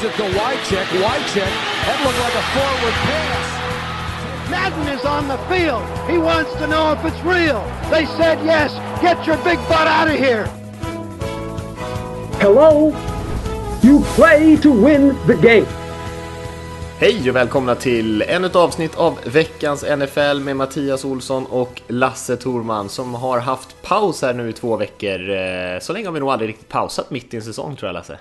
[0.00, 0.86] Gives it to Wycheck.
[1.04, 1.52] Wycheck.
[1.84, 4.50] That looked like a forward pass.
[4.50, 5.82] Madden is on the field.
[6.08, 7.60] He wants to know if it's real.
[7.90, 8.72] They said yes.
[9.02, 10.46] Get your big butt out of here.
[12.40, 12.94] Hello?
[13.82, 15.66] You play to win the game.
[16.98, 22.36] Hej och välkomna till ännu ett avsnitt av veckans NFL med Mattias Olsson och Lasse
[22.36, 25.30] Thorman som har haft paus här nu i två veckor.
[25.30, 27.94] Eh, så länge har vi nog aldrig riktigt pausat mitt i en säsong tror jag
[27.94, 28.18] Lasse.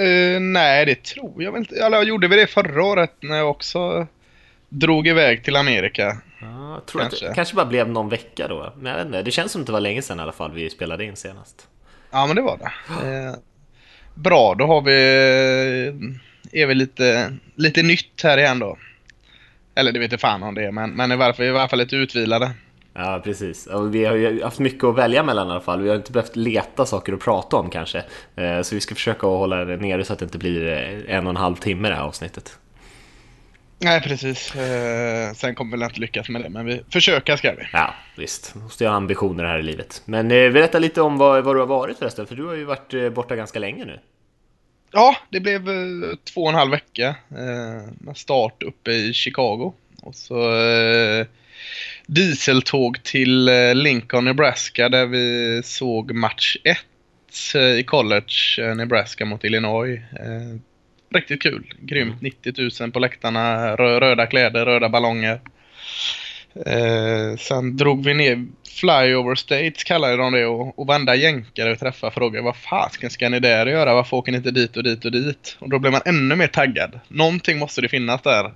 [0.00, 1.76] Uh, nej, det tror jag väl inte.
[1.76, 4.06] Eller gjorde vi det förra året när jag också
[4.68, 6.18] drog iväg till Amerika?
[6.40, 7.26] Ja, jag tror kanske.
[7.26, 8.72] att det kanske bara blev någon vecka då.
[8.76, 10.52] Men jag vet inte, det känns som att det var länge sedan i alla fall
[10.52, 11.68] vi spelade in senast.
[12.10, 13.06] Ja, men det var det.
[13.08, 13.34] Uh,
[14.14, 14.94] bra, då har vi
[16.52, 18.78] är vi lite, lite nytt här igen då.
[19.74, 21.68] Eller det vet inte fan om det är, men, men i, varje fall, i varje
[21.68, 22.50] fall lite utvilade.
[22.96, 23.66] Ja, precis.
[23.66, 25.82] Och vi har ju haft mycket att välja mellan i alla fall.
[25.82, 28.04] Vi har inte behövt leta saker att prata om kanske.
[28.36, 31.26] Eh, så vi ska försöka hålla det nere så att det inte blir eh, en
[31.26, 32.58] och en halv timme det här avsnittet.
[33.78, 34.54] Nej, precis.
[34.54, 37.62] Eh, sen kommer vi väl inte lyckas med det, men vi försöka ska vi.
[37.72, 38.54] Ja, visst.
[38.54, 40.02] Måste ju ha ambitioner här i livet.
[40.04, 43.14] Men berätta lite om vad, vad du har varit förresten, för du har ju varit
[43.14, 44.00] borta ganska länge nu.
[44.92, 45.64] Ja, det blev
[46.24, 47.14] två och en halv vecka
[47.98, 49.72] med start uppe i Chicago.
[50.02, 50.52] Och så
[52.06, 56.78] dieseltåg till eh, Lincoln, Nebraska där vi såg match 1
[57.54, 60.00] eh, i college, eh, Nebraska mot Illinois.
[61.14, 61.74] riktigt kul.
[61.80, 62.22] Grymt.
[62.22, 62.70] 90 mm.
[62.80, 65.40] 000 på läktarna, röda kläder, röda ballonger.
[66.66, 71.76] Eh, sen drog vi ner Flyover States kallade de det och, och varenda jänkare vi
[71.76, 73.94] träffade frågade vad fasken ska ni där göra?
[73.94, 75.56] Varför åker ni inte dit och dit och dit?
[75.58, 77.00] Och då blev man ännu mer taggad.
[77.08, 78.52] Någonting måste det finnas där.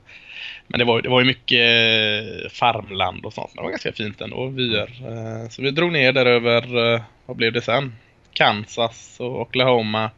[0.69, 3.51] Men det var, det var ju mycket eh, farmland och sånt.
[3.55, 4.91] Men det var ganska fint ändå, vyer.
[5.07, 7.95] Eh, så vi drog ner där över, eh, vad blev det sen?
[8.33, 10.11] Kansas och Oklahoma.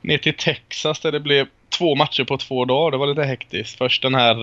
[0.00, 2.90] Ner till Texas där det blev två matcher på två dagar.
[2.90, 3.78] Det var lite hektiskt.
[3.78, 4.36] Först den här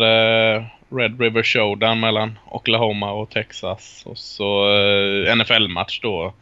[0.89, 4.03] Red River Showdown mellan Oklahoma och Texas.
[4.05, 4.65] Och så
[5.35, 6.33] NFL-match då.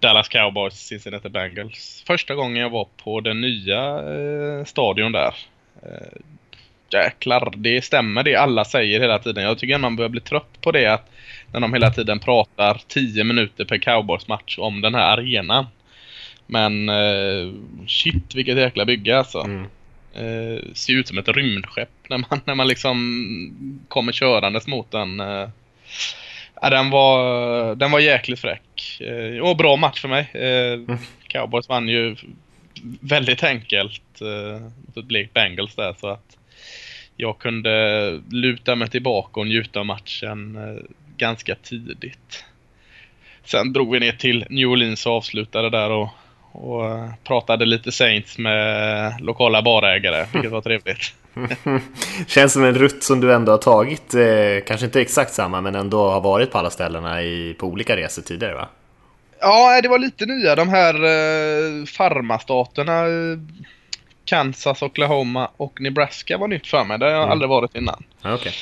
[0.00, 2.04] Dallas Cowboys, Cincinnati Bengals.
[2.06, 4.00] Första gången jag var på den nya
[4.64, 5.34] stadion där.
[6.92, 9.44] Jäklar, det stämmer det alla säger hela tiden.
[9.44, 11.10] Jag tycker man börjar bli trött på det att
[11.52, 15.66] när de hela tiden pratar 10 minuter per Cowboys-match om den här arenan.
[16.46, 17.52] Men eh,
[17.86, 19.40] shit vilket jäkla bygge alltså.
[19.40, 19.66] Mm
[20.18, 25.20] eh, ser ut som ett rymdskepp när man, när man liksom kommer körandes mot den.
[25.20, 25.48] Eh,
[26.62, 29.00] ja, den, var, den var jäkligt fräck.
[29.00, 30.30] Eh, och bra match för mig.
[30.32, 30.98] Eh, mm.
[31.26, 32.16] Cowboys vann ju
[33.00, 36.37] väldigt enkelt eh, mot ett blekt Bengals där så att
[37.20, 40.82] jag kunde luta mig tillbaka och njuta av matchen eh,
[41.16, 42.44] ganska tidigt.
[43.44, 46.08] Sen drog vi ner till New Orleans och avslutade där och
[46.52, 51.14] och eh, pratade lite Saints med lokala barägare, vilket var trevligt.
[52.26, 55.74] Känns som en rutt som du ändå har tagit, eh, kanske inte exakt samma, men
[55.74, 58.68] ändå har varit på alla ställena i, på olika resor tidigare va?
[59.40, 60.54] Ja, det var lite nya.
[60.54, 63.38] De här eh, farmastaterna, eh,
[64.28, 66.98] Kansas, Oklahoma och Nebraska var nytt för mig.
[66.98, 67.32] Det har jag mm.
[67.32, 68.04] aldrig varit innan.
[68.24, 68.52] Okay.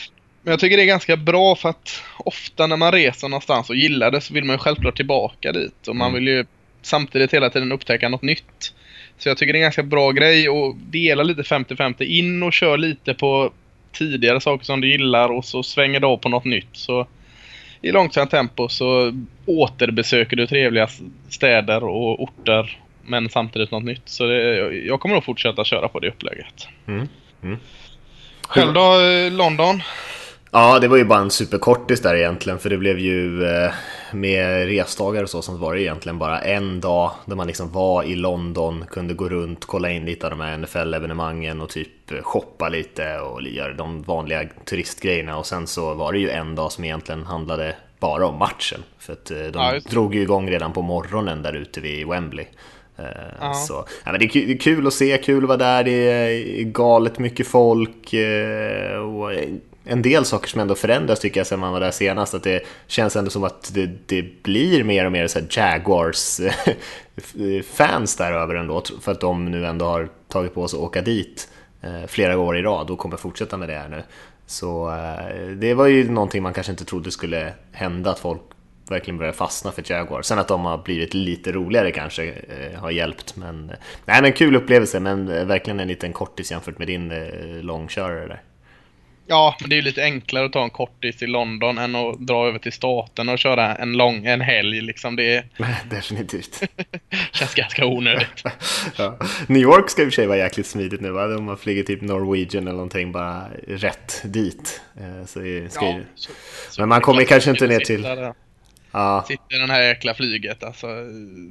[0.43, 3.77] Men jag tycker det är ganska bra för att ofta när man reser någonstans och
[3.77, 5.89] gillar det så vill man ju självklart tillbaka dit.
[5.89, 6.15] Och man mm.
[6.15, 6.45] vill ju
[6.83, 8.75] samtidigt hela tiden upptäcka något nytt.
[9.19, 12.53] Så jag tycker det är en ganska bra grej och dela lite 50-50 in och
[12.53, 13.53] kör lite på
[13.93, 16.69] tidigare saker som du gillar och så svänger du av på något nytt.
[16.73, 17.07] Så
[17.83, 19.13] i långsamt tempo så
[19.47, 20.89] återbesöker du trevliga
[21.29, 22.79] städer och orter
[23.09, 24.03] men samtidigt något nytt.
[24.05, 26.69] Så det, jag kommer nog fortsätta köra på det upplägget.
[26.87, 27.09] Mm.
[27.43, 27.59] Mm.
[28.49, 29.83] Själv då, eh, London?
[30.51, 33.73] Ja, det var ju bara en superkortis där egentligen för det blev ju eh,
[34.13, 38.03] med resdagar och så som var det egentligen bara en dag där man liksom var
[38.03, 42.69] i London, kunde gå runt, kolla in lite av de här NFL-evenemangen och typ shoppa
[42.69, 46.85] lite och göra de vanliga turistgrejerna och sen så var det ju en dag som
[46.85, 50.83] egentligen handlade bara om matchen för att eh, de ja, drog ju igång redan på
[50.83, 52.47] morgonen där ute vid Wembley.
[53.41, 53.55] Ja.
[53.55, 57.19] Så, ja, men det, är kul att se, kul att vara där, det är galet
[57.19, 58.15] mycket folk.
[58.15, 59.33] Uh, och
[59.89, 62.35] en del saker som ändå förändras tycker jag sen man var där senast.
[62.35, 68.33] Att det känns ändå som att det, det blir mer och mer så Jaguars-fans där
[68.33, 68.83] över ändå.
[69.01, 71.49] För att de nu ändå har tagit på sig att åka dit
[71.83, 74.03] eh, flera år i rad och kommer fortsätta med det här nu.
[74.47, 78.43] Så eh, det var ju någonting man kanske inte trodde skulle hända, att folk
[78.91, 80.23] verkligen börjar fastna för Jaguar.
[80.23, 83.37] Sen att de har blivit lite roligare kanske eh, har hjälpt.
[83.37, 83.73] Men,
[84.05, 87.13] nej, men kul upplevelse, men verkligen en liten kortis jämfört med din
[87.61, 88.43] långkörare där.
[89.29, 92.19] Ja, men det är ju lite enklare att ta en kortis i London än att
[92.27, 95.17] dra över till staten och köra en lång, en helg liksom.
[95.17, 95.45] Det
[95.91, 96.63] Definitivt.
[97.33, 98.43] känns ganska onödigt.
[98.97, 99.19] ja.
[99.47, 101.37] New York ska i och för sig vara jäkligt smidigt nu va?
[101.37, 104.81] Om man flyger typ Norwegian eller någonting bara rätt dit.
[104.97, 105.29] Eh, så
[105.71, 106.05] ska Ja, ju...
[106.15, 106.31] så-
[106.71, 108.17] så Men man är kommer kanske inte ner till- där.
[108.23, 108.35] Ja,
[109.29, 110.65] Sitter i det här jäkla flyget.
[110.65, 110.87] Alltså,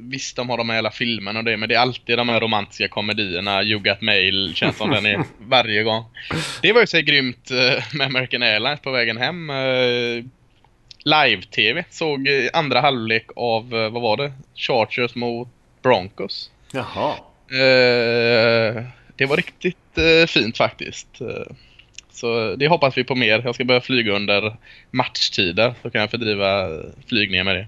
[0.09, 2.39] visst, de har de här jävla filmerna och det, men det är alltid de här
[2.39, 3.63] romantiska komedierna.
[3.63, 6.06] You Got Mail känns som den är varje gång.
[6.62, 9.50] Det var ju så grymt eh, med American Airlines på vägen hem.
[9.50, 10.24] eh,
[11.07, 11.83] Live-tv.
[11.89, 14.33] Såg eh, andra halvlek av, vad var det?
[14.56, 15.47] Chargers mot
[15.81, 16.51] Broncos.
[16.71, 17.13] jaha.
[19.15, 19.77] Det var riktigt
[20.27, 21.07] fint faktiskt.
[22.15, 23.41] Så det hoppas vi på mer.
[23.45, 24.56] Jag ska börja flyga under
[24.91, 27.67] matchtider så kan jag fördriva flygningar flygningen med det.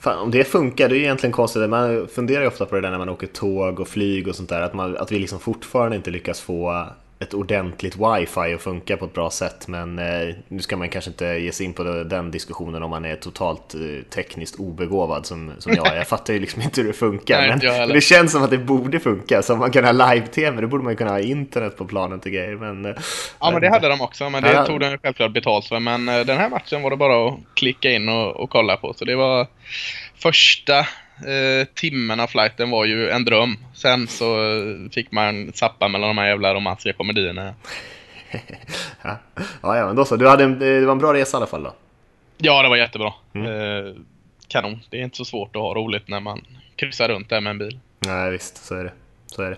[0.00, 1.70] Fan, om det funkar, det är ju egentligen konstigt.
[1.70, 4.48] Man funderar ju ofta på det där när man åker tåg och flyg och sånt
[4.48, 4.60] där.
[4.60, 6.86] Att, man, att vi liksom fortfarande inte lyckas få
[7.24, 9.68] ett ordentligt wifi att funka på ett bra sätt.
[9.68, 13.04] Men eh, nu ska man kanske inte ge sig in på den diskussionen om man
[13.04, 13.80] är totalt eh,
[14.14, 15.96] tekniskt obegåvad som, som jag.
[15.96, 17.40] Jag fattar ju liksom inte hur det funkar.
[17.40, 19.42] Nej, men det känns som att det borde funka.
[19.42, 22.26] Så om man kan ha live-tv, då borde man ju kunna ha internet på planet
[22.26, 22.56] och grejer.
[22.56, 22.92] Men, eh,
[23.40, 24.66] Ja men det hade de också, men det Ja.
[24.66, 25.80] tog de självklart betalt för.
[25.80, 28.94] Men den här matchen var det bara att klicka in och, och kolla på.
[28.94, 29.46] Så det var
[30.18, 30.86] första
[31.18, 33.56] eh, timmen av flighten var ju en dröm.
[33.74, 37.54] Sen så eh, fick man sappa mellan de här jävla romantiska komedierna.
[39.02, 39.16] ja.
[39.62, 40.16] ja, ja, men då så.
[40.16, 41.74] Du hade en, det var en bra resa i alla fall då.
[42.38, 43.12] Ja, det var jättebra.
[43.32, 43.46] Mm.
[43.46, 43.94] Eh,
[44.48, 44.80] kanon.
[44.90, 46.44] Det är inte så svårt att ha roligt när man
[46.76, 47.78] kryssar runt där med en bil.
[47.98, 48.92] Nej, visst, så är det.
[49.34, 49.56] Så är det.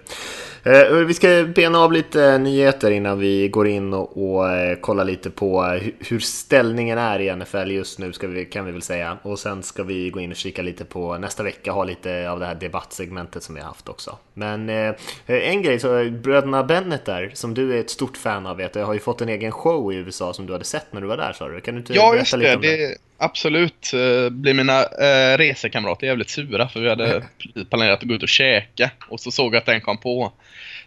[0.70, 5.05] Eh, vi ska bena av lite nyheter innan vi går in och, och eh, kollar
[5.05, 9.19] lite på hu- hur ställningen är i NFL just nu, vi, kan vi väl säga.
[9.23, 12.40] Och sen ska vi gå in och kika lite på nästa vecka, ha lite av
[12.40, 14.19] det här debattsegmentet som vi har haft också.
[14.34, 14.94] Men eh,
[15.26, 18.87] en grej, så bröderna Bennett där, som du är ett stort fan av, vet jag,
[18.87, 21.17] har ju fått en egen show i USA som du hade sett när du var
[21.17, 21.61] där, sa du.
[21.61, 22.56] Kan du inte Ja, berätta lite det.
[22.56, 22.76] om det?
[22.76, 27.22] det absolut eh, blir mina eh, resekamrater jävligt sura för vi hade
[27.70, 30.32] planerat att gå ut och käka och så såg jag att den kom på.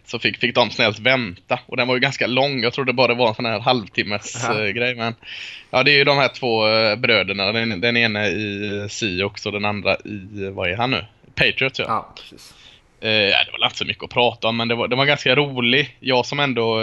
[0.04, 2.62] Så fick, fick de snällt vänta och den var ju ganska lång.
[2.62, 4.94] Jag trodde bara det var en sån här halvtimmes eh, grej.
[4.94, 5.14] Men
[5.70, 7.52] ja, det är ju de här två eh, bröderna.
[7.52, 11.04] Den, den ena i Seahawks och den andra i, vad är han nu?
[11.34, 11.84] Patriots ja.
[11.88, 12.54] Ja, precis.
[13.00, 15.36] Eh, det var inte så mycket att prata om, men det var, det var ganska
[15.36, 15.96] rolig.
[16.00, 16.80] Jag som ändå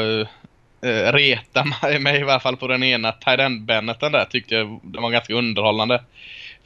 [0.82, 4.80] eh, eh, retar mig, i varje fall på den ena Tyrend Benneten där tyckte jag
[4.84, 6.04] det var ganska underhållande.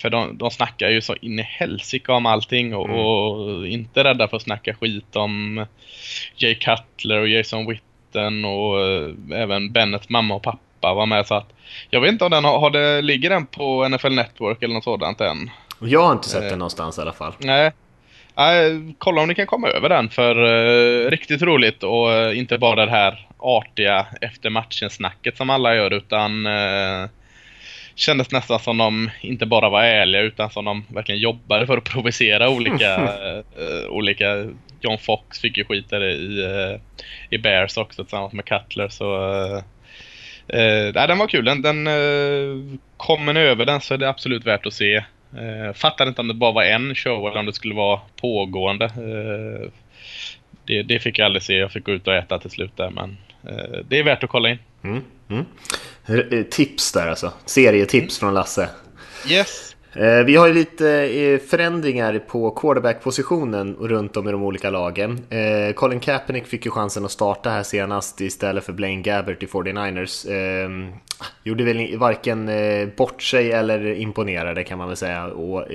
[0.02, 3.00] För de, de snackar ju så in i helsike om allting och, Mm.
[3.00, 5.66] och inte rädda för att snacka skit om
[6.36, 9.10] Jay Cutler och Jason Witten och eh,
[9.42, 11.50] även Bennets mamma och pappa var med så att
[11.90, 14.84] jag vet inte om den har, har det, ligger den på NFL Network eller något
[14.84, 15.50] sådant än?
[15.80, 16.50] Jag har inte sett Eh.
[16.50, 17.34] den någonstans i alla fall.
[17.40, 17.72] Nej.
[18.36, 22.58] Nej, kolla om ni kan komma över den för eh, riktigt roligt och eh, inte
[22.58, 27.10] bara det här artiga efter matchen-snacket som alla gör utan uh,
[27.96, 31.84] kändes nästan som de inte bara var ärliga utan som de verkligen jobbade för att
[31.84, 33.14] provocera olika,
[33.90, 34.50] olika
[34.82, 36.80] John Fox fick ju skit där i, uh,
[37.30, 39.56] i Bears också tillsammans med Cutler så uh,
[40.54, 41.46] uh, nej, den var kul.
[41.46, 45.04] Den, den uh, kommer ni över den så är det absolut värt att se.
[45.38, 48.86] Uh, fattade inte om det bara var en show eller om det skulle vara pågående.
[48.86, 49.70] Uh,
[50.66, 51.54] det, det fick jag aldrig se.
[51.54, 53.18] Jag fick gå ut och äta till slut där men
[53.50, 54.60] uh, det är värt att kolla in.
[54.84, 55.46] Mm, mm.
[56.32, 57.34] Eh, Tips där alltså.
[57.46, 58.70] Serietips från Lasse.
[59.30, 59.76] Yes.
[59.94, 65.20] Eh, vi har ju lite eh, förändringar på quarterback-positionen runt om i de olika lagen.
[65.30, 69.46] Eh, Colin Kaepernick fick ju chansen att starta här senast istället för Blaine Gabbert i
[69.46, 70.32] 49ers.
[70.32, 70.94] Ehm,
[71.44, 72.50] gjorde väl varken
[72.98, 75.66] bort sig eller imponerade kan man väl säga och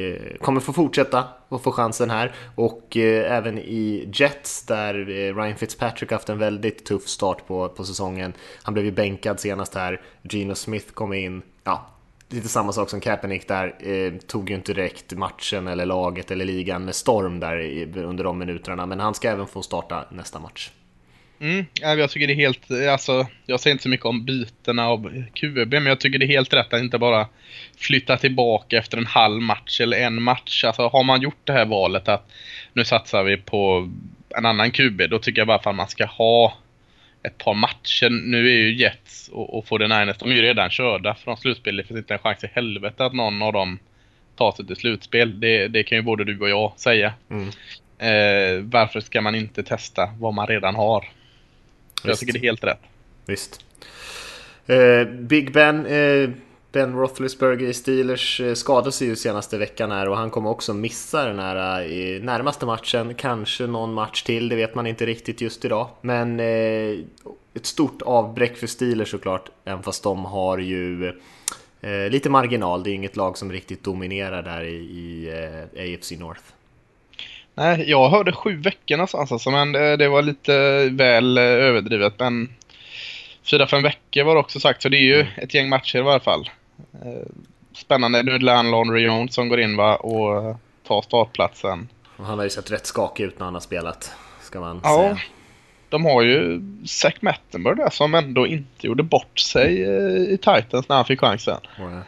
[0.41, 2.33] kommer få fortsätta och få chansen här.
[2.55, 4.95] Och även i Jets där
[5.35, 8.33] Ryan Fitzpatrick haft en väldigt tuff start på, på säsongen.
[8.63, 10.01] Han blev ju bänkad senast här.
[10.23, 11.43] Gino Smith kom in.
[11.65, 11.96] Ja,
[12.29, 16.45] lite samma sak som Kaepernick där, eh, tog ju inte direkt matchen eller laget eller
[16.45, 20.39] ligan med storm där i, under de minuterna, men han ska även få starta nästa
[20.39, 20.71] match.
[21.41, 25.25] Mm, jag tycker det är helt, alltså, jag säger inte så mycket om bytena av
[25.35, 27.27] QB, men jag tycker det är helt rätt att inte bara
[27.79, 30.65] flytta tillbaka efter en halv match eller en match.
[30.65, 32.31] Alltså har man gjort det här valet att
[32.73, 33.91] nu satsar vi på
[34.29, 36.55] en annan QB, då tycker jag i alla fall man ska ha
[37.27, 38.11] ett par matcher.
[38.11, 41.77] Nu är ju Jets och, och 49ers, de är ju redan körda från slutspel.
[41.77, 43.79] Det finns inte en chans i helvete att någon av dem
[44.37, 45.41] tar sig till slutspel.
[45.41, 47.13] Det, det kan ju både du och jag säga.
[47.31, 47.49] Mm.
[47.99, 51.05] Eh, varför ska man inte testa vad man redan har?
[52.03, 52.21] Jag Visst.
[52.21, 52.83] tycker det är helt rätt.
[53.27, 53.65] Visst.
[54.67, 56.31] Eh, Big Ben, eh,
[56.73, 60.75] Ben Roethlisberger i Steelers eh, skadade sig ju senaste veckan här och han kommer också
[60.75, 63.15] missa den här eh, i närmaste matchen.
[63.15, 65.89] Kanske någon match till, det vet man inte riktigt just idag.
[66.01, 66.99] Men eh,
[67.55, 71.09] ett stort avbräck för Steelers såklart, även fast de har ju
[71.81, 72.83] eh, lite marginal.
[72.83, 75.29] Det är inget lag som riktigt dominerar där i, i
[75.75, 76.43] eh, AFC North.
[77.55, 82.15] Nej, jag hörde sju veckor någonstans alltså, men det, det var lite väl överdrivet.
[82.19, 82.49] Men
[83.51, 85.33] fyra, fem veckor var det också sagt, så det är ju mm.
[85.37, 86.51] ett gäng matcher i varje fall.
[86.93, 87.29] Eh,
[87.75, 88.23] spännande.
[88.23, 91.89] Nu är det Landry Jones som går in va, och tar startplatsen.
[92.17, 94.13] Han har ju sett rätt skakig ut när han har spelat,
[94.43, 95.19] ska man ja, säga.
[95.89, 100.89] De har ju Zach Mattenberg där som ändå inte gjorde bort sig eh, i Titans
[100.89, 101.59] när han fick chansen.
[101.79, 102.01] Mm.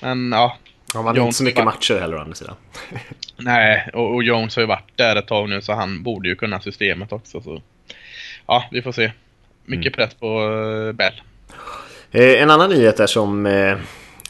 [0.00, 0.56] Men ja.
[0.94, 2.54] Han vann inte så mycket matcher heller å andra sidan.
[3.36, 6.34] Nej, och, och Jones har ju varit där ett tag nu så han borde ju
[6.34, 7.40] kunna systemet också.
[7.40, 7.62] Så.
[8.46, 9.12] Ja, vi får se.
[9.64, 10.08] Mycket mm.
[10.08, 11.22] press på uh, Bell.
[12.10, 13.76] Eh, en annan nyhet är som eh,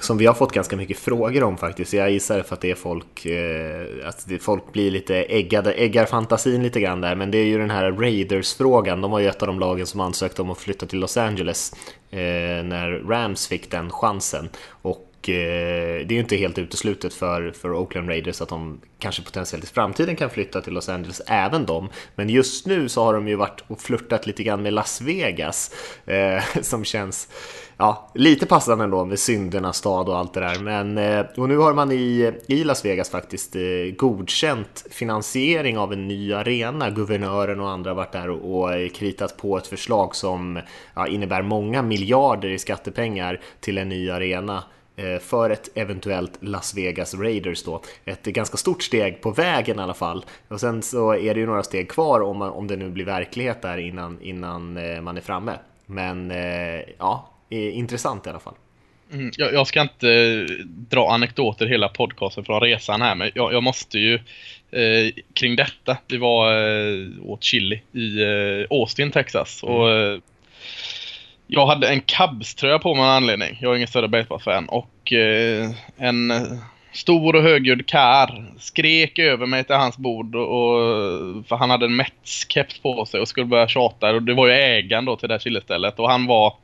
[0.05, 1.93] som vi har fått ganska mycket frågor om faktiskt.
[1.93, 6.07] Jag gissar för att det är folk, eh, att det, folk blir lite äggade, äggar
[6.07, 7.15] fantasin lite grann där.
[7.15, 9.01] Men det är ju den här Raiders-frågan.
[9.01, 11.73] De var ju ett av de lagen som ansökte om att flytta till Los Angeles
[12.11, 12.19] eh,
[12.65, 14.49] när Rams fick den chansen.
[14.83, 19.23] Och eh, det är ju inte helt uteslutet för, för Oakland Raiders att de kanske
[19.23, 21.89] potentiellt i framtiden kan flytta till Los Angeles, även de.
[22.15, 25.75] Men just nu så har de ju varit och flörtat lite grann med Las Vegas,
[26.07, 27.29] eh, som känns
[27.77, 30.59] ja, lite passande ändå med syndernas stad och allt det där.
[30.59, 33.63] Men, eh, och nu har man i, i Las Vegas faktiskt eh,
[33.97, 36.91] godkänt finansiering av en ny arena.
[36.91, 40.59] Guvernören och andra har varit där och, och eh, kritat på ett förslag som
[40.95, 44.65] ja, innebär många miljarder i skattepengar till en ny arena
[45.21, 47.83] för ett eventuellt Las Vegas Raiders då.
[48.05, 50.25] Ett ganska stort steg på vägen i alla fall.
[50.49, 53.05] Och sen så är det ju några steg kvar om, man, om det nu blir
[53.05, 54.73] verklighet där innan, innan
[55.05, 55.59] man är framme.
[55.87, 56.33] Men
[56.99, 58.55] ja, intressant i alla fall.
[59.13, 63.53] Mm, jag, jag, ska inte eh, dra anekdoter hela podcasten från resan här, men jag,
[63.53, 64.15] jag måste ju
[64.71, 65.97] eh, kring detta.
[66.09, 69.63] Vi var eh, åt chili i eh, Austin, Texas.
[69.63, 69.75] Mm.
[69.75, 70.19] Och, eh,
[71.47, 73.59] jag hade en Cubs-tröja på mig av anledning.
[73.61, 74.69] Jag är ingen större baseballfan.
[74.69, 76.33] Och eh, en
[76.93, 80.35] stor och högljudd kar skrek över mig till hans bord.
[80.35, 80.79] Och,
[81.49, 84.11] för han hade en Mets-keps på sig och skulle börja tjata.
[84.11, 85.99] Och det var ju ägaren då till det här chilistället.
[85.99, 86.55] Och han var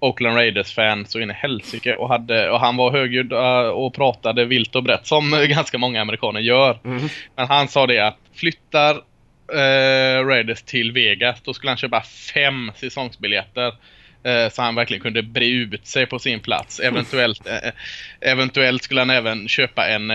[0.00, 4.44] Oakland Raiders-fan så in i helsike och, hade, och han var högljudd uh, och pratade
[4.44, 6.78] vilt och brett som ganska många amerikaner gör.
[6.84, 7.08] Mm.
[7.36, 12.02] Men han sa det att flyttar uh, Raiders till Vegas då skulle han köpa
[12.34, 13.74] fem säsongsbiljetter
[14.24, 16.80] Eh, så han verkligen kunde bre ut sig på sin plats.
[16.80, 17.72] Eventuellt, eh, eh,
[18.20, 20.08] eventuellt skulle han även köpa en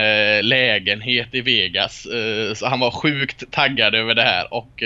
[0.47, 2.07] lägenhet i Vegas.
[2.55, 4.83] så han var sjukt taggad över det här och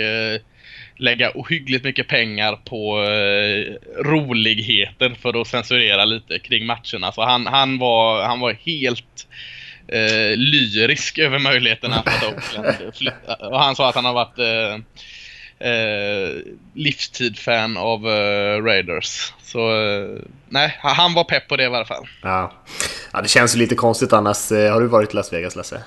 [0.97, 7.11] lägga ohyggligt mycket pengar på eh, roligheter för att censurera lite kring matcherna.
[7.11, 9.27] Så han, han, var, han var helt
[9.87, 13.33] eh, lyrisk över möjligheterna att Oakland flytta.
[13.35, 14.39] Och han sa att han har varit
[15.59, 19.33] eh, livstid-fan av eh, Raiders.
[19.43, 22.07] Så eh, nej, han var pepp på det i alla fall.
[22.21, 22.51] Ja,
[23.13, 24.51] ja det känns lite konstigt annars.
[24.51, 25.83] Eh, har du varit i Las Vegas Lasse?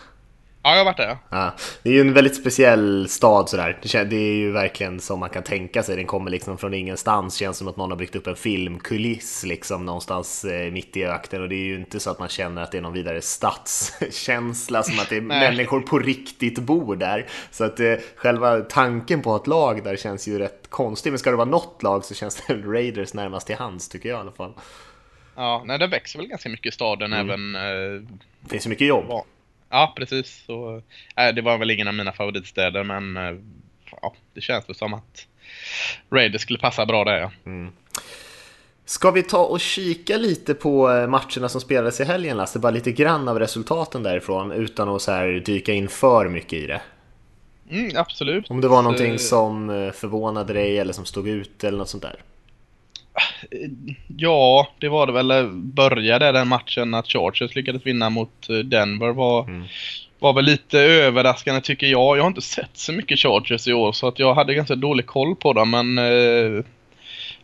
[0.62, 1.17] Ja, jag har varit där.
[1.31, 1.55] Ja.
[1.83, 3.79] Det är ju en väldigt speciell stad sådär.
[4.05, 5.97] Det är ju verkligen som man kan tänka sig.
[5.97, 7.37] Den kommer liksom från ingenstans.
[7.37, 11.43] Känns som att någon har byggt upp en filmkuliss liksom någonstans eh, mitt i öknen.
[11.43, 14.83] Och det är ju inte så att man känner att det är någon vidare stadskänsla.
[14.83, 17.26] Som att det är människor på riktigt bor där.
[17.50, 21.11] Så att eh, själva tanken på ett lag där känns ju rätt konstig.
[21.11, 24.19] Men ska det vara något lag så känns det Raiders närmast till hands tycker jag
[24.19, 24.52] i alla fall.
[25.37, 27.31] Ja, nej, det växer väl ganska mycket i staden mm.
[27.31, 27.55] även...
[27.55, 28.02] Eh,
[28.40, 29.05] det finns ju mycket jobb.
[29.09, 29.25] Ja.
[29.71, 30.45] Ja, precis.
[30.47, 30.83] Så,
[31.17, 33.39] äh, det var väl ingen av mina favoritstäder, men äh,
[34.03, 35.27] ja, det känns väl som att
[36.11, 37.19] Raiders skulle passa bra där.
[37.19, 37.31] Ja.
[37.47, 37.73] Mm.
[38.85, 42.59] Ska vi ta och kika lite på eh, matcherna som spelades i helgen Lasse?
[42.59, 46.67] Bara lite grann av resultaten därifrån utan att så här dyka in för mycket i
[46.67, 46.81] det.
[47.71, 48.50] Mm, absolut.
[48.50, 52.23] Om det var någonting som förvånade dig eller som stod ut eller något sånt där?
[54.07, 55.49] Ja, det var det väl.
[55.53, 59.65] Började den matchen att Chargers lyckades vinna mot eh, Denver var, mm.
[60.19, 62.19] var väl lite överraskande tycker jag.
[62.19, 65.07] Jag har inte sett så mycket Chargers i år så att jag hade ganska dålig
[65.07, 66.65] koll på dem men eh,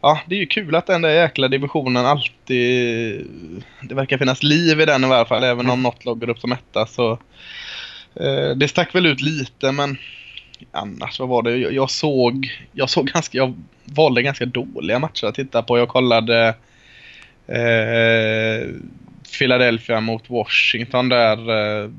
[0.00, 3.26] Ja, det är ju kul att den där jäkla divisionen alltid...
[3.82, 6.38] Det verkar finnas liv i den i alla fall, även om något lag går upp
[6.38, 7.18] som etta så...
[8.20, 9.98] Eh, det stack väl ut lite men
[10.70, 11.56] annars, vad var det?
[11.56, 15.78] Jag, jag, såg, jag såg ganska, jag valde ganska dåliga matcher att titta på.
[15.78, 16.54] Jag kollade
[17.46, 18.68] eh,
[19.38, 21.38] Philadelphia mot Washington där.
[21.38, 21.90] Eh,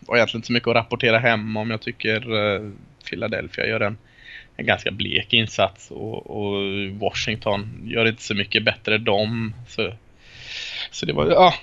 [0.00, 1.70] var egentligen inte så mycket att rapportera hem om.
[1.70, 2.70] Jag tycker eh,
[3.10, 3.98] Philadelphia gör en,
[4.56, 9.54] en ganska blek insats och, och, Washington gör inte så mycket bättre dem.
[9.68, 9.92] Så,
[10.90, 11.54] så det var, ja,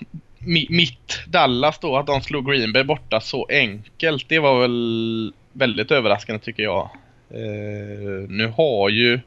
[0.70, 4.30] mitt Dallas då, att de slog Green Bay borta så enkelt.
[4.30, 6.90] Det var väl väldigt överraskande tycker jag.
[7.30, 9.20] Eh, nu har ju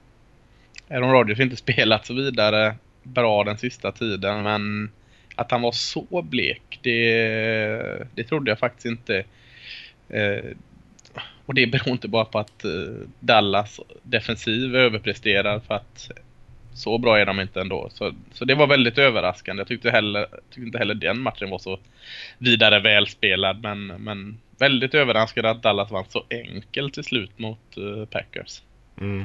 [0.91, 4.91] Aaron Rodgers inte spelat så vidare bra den sista tiden men
[5.35, 9.25] att han var så blek det, det trodde jag faktiskt inte.
[10.09, 10.57] Eh,
[11.47, 12.71] och det beror inte bara på att eh,
[13.21, 16.11] Dallas defensiv överpresterar för att
[16.75, 17.89] så bra är de inte ändå.
[17.93, 19.61] Så, så det var väldigt överraskande.
[19.61, 21.79] Jag tyckte, heller, tyckte inte heller den matchen var så
[22.39, 23.63] vidare välspelad.
[23.63, 28.63] Men, men väldigt överraskad att Dallas vann så enkelt till slut mot eh, Packers.
[29.01, 29.25] Mm.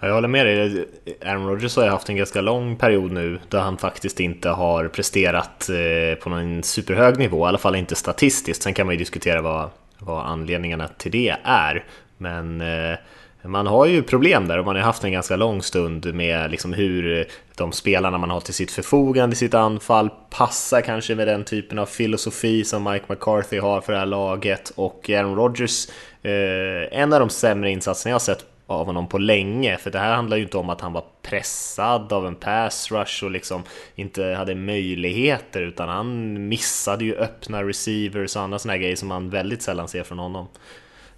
[0.00, 0.88] Jag håller med dig.
[1.24, 5.68] Aaron Rodgers har haft en ganska lång period nu där han faktiskt inte har presterat
[5.68, 8.62] eh, på någon superhög nivå, i alla fall inte statistiskt.
[8.62, 11.84] Sen kan man ju diskutera vad, vad anledningarna till det är.
[12.18, 12.98] Men eh,
[13.44, 16.72] man har ju problem där och man har haft en ganska lång stund med liksom
[16.72, 21.44] hur de spelarna man har till sitt förfogande i sitt anfall passar kanske med den
[21.44, 25.88] typen av filosofi som Mike McCarthy har för det här laget och Aaron Rodgers,
[26.22, 29.98] eh, en av de sämre insatserna jag har sett av honom på länge, för det
[29.98, 33.62] här handlar ju inte om att han var pressad av en pass rush och liksom
[33.94, 39.30] inte hade möjligheter, utan han missade ju öppna receivers och andra sådana grejer som man
[39.30, 40.48] väldigt sällan ser från honom.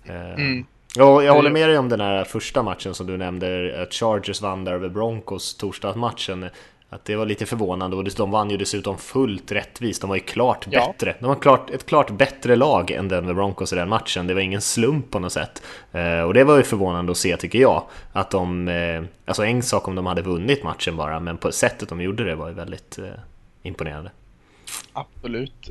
[0.05, 0.67] Eh, mm.
[0.97, 4.41] Ja, jag håller med dig om den här första matchen som du nämnde, att Chargers
[4.41, 6.49] vann där över Broncos, torsdagsmatchen.
[6.91, 10.01] Att det var lite förvånande och de vann ju dessutom fullt rättvist.
[10.01, 10.87] De var ju klart ja.
[10.87, 11.17] bättre.
[11.21, 14.27] De var klart, ett klart bättre lag än Denver Broncos i den matchen.
[14.27, 15.63] Det var ingen slump på något sätt.
[15.93, 17.83] Eh, och det var ju förvånande att se tycker jag.
[18.13, 21.89] Att de, eh, alltså en sak om de hade vunnit matchen bara, men på sättet
[21.89, 23.05] de gjorde det var ju väldigt eh,
[23.63, 24.11] imponerande.
[24.93, 25.71] Absolut.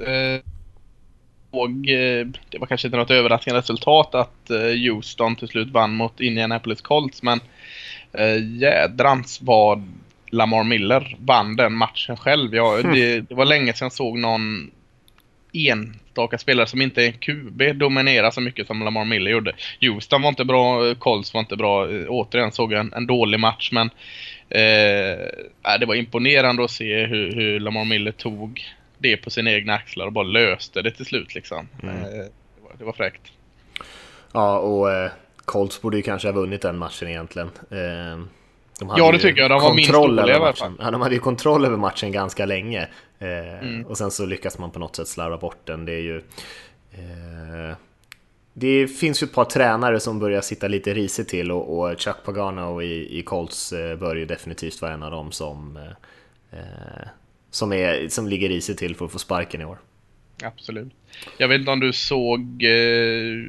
[2.50, 4.50] Det var kanske inte något överraskande resultat att
[4.88, 7.40] Houston till slut vann mot Indianapolis Colts, men
[8.60, 9.84] jädrans vad
[10.34, 12.56] Lamar Miller vann den matchen själv.
[12.56, 12.94] Jag, mm.
[12.94, 14.72] det, det, var länge sedan jag såg någon
[15.54, 19.56] enstaka spelare som inte är QB dominera så mycket som Lamar Miller gjorde.
[19.82, 21.88] Houston var inte bra, Colts var inte bra.
[22.08, 23.90] Återigen såg jag en, en dålig match men
[24.50, 28.62] eh, det var imponerande att se hur, hur, Lamar Miller tog
[29.04, 31.68] det på sina egna axlar och bara löste det till slut liksom.
[31.84, 31.96] Mm.
[31.96, 32.30] Eh, det,
[32.62, 33.22] var, det var fräckt.
[34.34, 35.12] Ja, och eh,
[35.46, 37.50] Colts borde ju kanske ha vunnit den matchen egentligen.
[37.72, 38.26] Eh,
[38.98, 39.52] ja, det tycker jag.
[39.52, 40.74] De var minst dåliga i alla fall.
[40.80, 42.88] Ja, de hade ju kontroll över matchen ganska länge.
[43.20, 43.86] Eh, mm.
[43.86, 45.86] Och sen så lyckas man på något sätt slarva bort den.
[45.86, 46.18] Det är ju...
[46.92, 47.76] Eh,
[48.56, 52.16] det finns ju ett par tränare som börjar sitta lite risigt till och, och Chuck
[52.26, 55.80] Pagano i, i Colts eh, bör ju definitivt vara en av dem som,
[57.54, 59.78] som, är, som ligger risigt till för att få sparken i år.
[60.44, 60.94] Absolut.
[61.38, 63.44] Jag vet inte om du såg eh,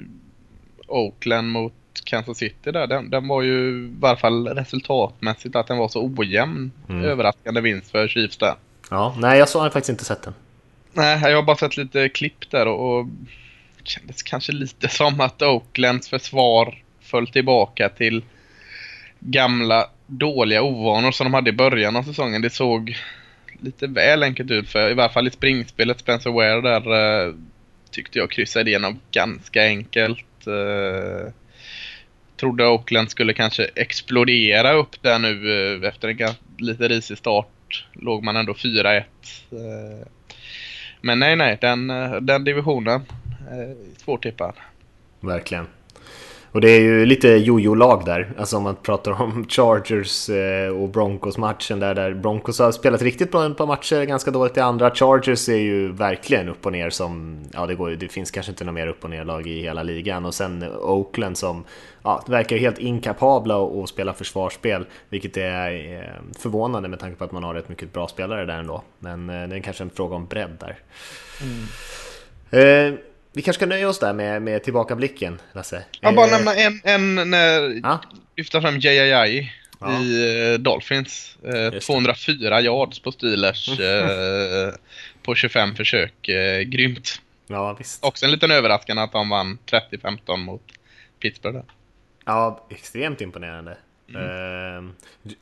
[0.87, 1.73] Oakland mot
[2.05, 6.13] Kansas City där, den, den var ju i varje fall resultatmässigt att den var så
[6.17, 6.73] ojämn.
[6.89, 7.05] Mm.
[7.05, 8.55] Överraskande vinst för Chiefs där.
[8.91, 10.35] Ja, nej jag har faktiskt inte sett den.
[10.93, 13.07] Nej, jag har bara sett lite klipp där och, och
[13.83, 18.23] kändes kanske lite som att Oaklands försvar föll tillbaka till
[19.21, 22.43] gamla dåliga ovanor som de hade i början av säsongen.
[22.43, 22.97] Det såg
[23.65, 27.35] lite väl enkelt ut för i varje fall i springspelet Spencer Ware där eh,
[27.91, 30.47] tyckte jag kryssade igenom ganska enkelt.
[30.47, 31.33] Eh,
[32.37, 37.87] trodde Oakland skulle kanske explodera upp där nu eh, efter en lite risig start.
[37.93, 38.97] Låg man ändå 4-1.
[38.99, 40.07] Eh,
[41.01, 43.03] men nej, nej, den, eh, den divisionen
[43.51, 44.55] eh, är svårtippad.
[45.21, 45.67] Verkligen.
[46.55, 50.31] Och det är ju lite jojo-lag där, alltså om man pratar om Chargers
[50.81, 54.61] och Broncos-matchen där, där Broncos har spelat riktigt bra ett par matcher, ganska dåligt i
[54.61, 54.91] andra.
[54.91, 58.65] Chargers är ju verkligen upp och ner som, ja det, går, det finns kanske inte
[58.65, 60.25] något mer upp och ner-lag i hela ligan.
[60.25, 61.65] Och sen Oakland som
[62.03, 67.33] ja, verkar helt inkapabla att spela försvarsspel, vilket är eh, förvånande med tanke på att
[67.33, 68.83] man har rätt mycket bra spelare där ändå.
[68.99, 70.79] Men eh, det är kanske en fråga om bredd där.
[71.43, 72.93] Mm.
[72.95, 72.99] Eh,
[73.35, 75.85] vi kanske ska nöja oss där med, med tillbakablicken, Lasse.
[76.01, 77.99] Jag bara eh, nämna en, en när ah?
[78.37, 80.03] lyfta fram JJI ja.
[80.03, 81.39] i eh, Dolphins.
[81.45, 84.75] Eh, 204 yards på Steelers eh,
[85.23, 86.29] på 25 försök.
[86.29, 87.21] Eh, grymt.
[87.47, 88.05] Ja, visst.
[88.05, 90.63] Också en liten överraskande att de vann 30-15 mot
[91.21, 91.57] Pittsburgh.
[91.57, 91.65] Där.
[92.25, 93.77] Ja, extremt imponerande.
[94.09, 94.87] Mm.
[94.87, 94.93] Uh,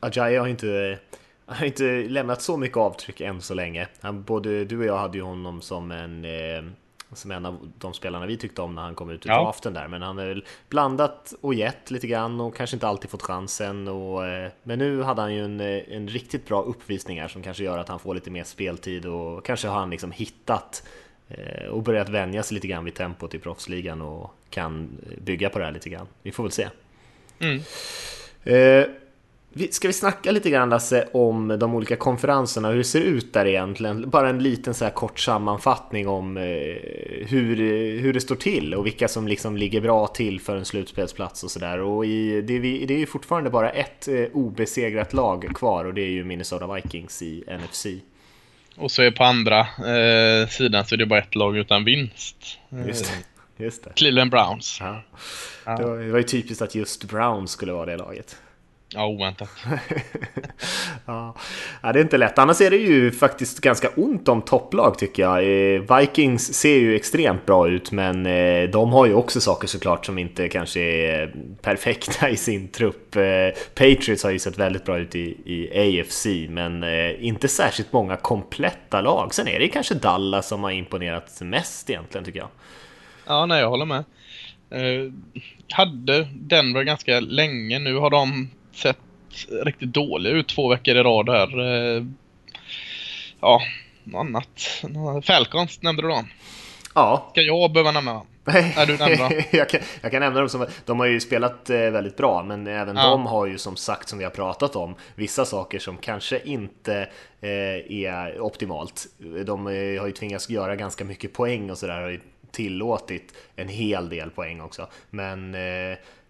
[0.00, 0.98] Ajayi har inte,
[1.46, 3.88] har inte lämnat så mycket avtryck än så länge.
[4.00, 6.62] Han, både du och jag hade ju honom som en, eh,
[7.14, 9.42] som en av de spelarna vi tyckte om när han kom ut i ja.
[9.44, 9.88] draften där.
[9.88, 13.88] Men han har väl blandat och gett lite grann och kanske inte alltid fått chansen.
[13.88, 17.42] Och, eh, men nu hade han ju en, eh, en riktigt bra uppvisning här som
[17.42, 20.88] kanske gör att han får lite mer speltid och kanske har han liksom hittat
[21.28, 25.58] eh, och börjat vänja sig lite grann vid tempot i proffsligan och kan bygga på
[25.58, 26.06] det här lite grann.
[26.22, 26.68] Vi får väl se.
[27.38, 27.62] Mm.
[29.56, 33.32] Eh, Ska vi snacka lite grann Lasse om de olika konferenserna, hur det ser ut
[33.32, 34.10] där egentligen?
[34.10, 36.42] Bara en liten så här kort sammanfattning om eh,
[37.26, 37.56] hur,
[38.00, 41.50] hur det står till och vilka som liksom ligger bra till för en slutspelsplats och
[41.50, 41.78] sådär.
[41.80, 42.08] Och det,
[42.56, 46.24] är, det är ju fortfarande bara ett eh, obesegrat lag kvar och det är ju
[46.24, 47.86] Minnesota Vikings i NFC.
[48.76, 52.36] Och så är på andra eh, sidan så är det bara ett lag utan vinst.
[52.86, 53.64] Just det.
[53.64, 53.92] Just det.
[53.96, 54.78] Cleveland Browns.
[54.80, 55.02] Ja.
[55.76, 58.36] Det var ju typiskt att just Browns skulle vara det laget.
[58.94, 59.48] Ja, oväntat.
[61.06, 61.36] ja.
[61.82, 62.38] det är inte lätt.
[62.38, 65.38] Annars är det ju faktiskt ganska ont om topplag tycker jag.
[65.38, 70.06] Eh, Vikings ser ju extremt bra ut, men eh, de har ju också saker såklart
[70.06, 73.16] som inte kanske är perfekta i sin trupp.
[73.16, 73.22] Eh,
[73.74, 76.84] Patriots har ju sett väldigt bra ut i, i AFC, men
[77.20, 79.34] inte särskilt många kompletta lag.
[79.34, 82.48] Sen är det kanske Dallas som har imponerat mest egentligen tycker jag.
[83.26, 84.04] Ja, nej, jag håller med.
[84.70, 85.12] Eh,
[85.72, 87.78] hade Denver ganska länge.
[87.78, 88.98] Nu har de sett
[89.64, 91.60] riktigt dålig ut två veckor i rad här.
[91.60, 92.04] Eh,
[93.40, 93.60] ja,
[94.04, 94.82] något annat.
[95.24, 96.26] Falcons nämnde du dem?
[96.94, 97.28] Ja.
[97.30, 98.26] Ska jag behöva nämna dem?
[98.44, 98.96] Nej, du
[99.58, 102.66] jag, kan, jag kan nämna dem som, de har ju spelat eh, väldigt bra, men
[102.66, 103.10] även ja.
[103.10, 107.08] de har ju som sagt, som vi har pratat om, vissa saker som kanske inte
[107.40, 109.06] eh, är optimalt.
[109.46, 114.08] De har ju tvingats göra ganska mycket poäng och sådär, har ju tillåtit en hel
[114.08, 114.86] del poäng också.
[115.10, 115.54] Men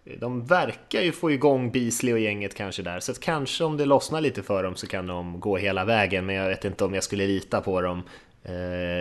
[0.05, 4.21] de verkar ju få igång Beasley och gänget kanske där, så kanske om det lossnar
[4.21, 7.05] lite för dem så kan de gå hela vägen, men jag vet inte om jag
[7.05, 8.03] skulle lita på dem
[8.45, 8.55] eh,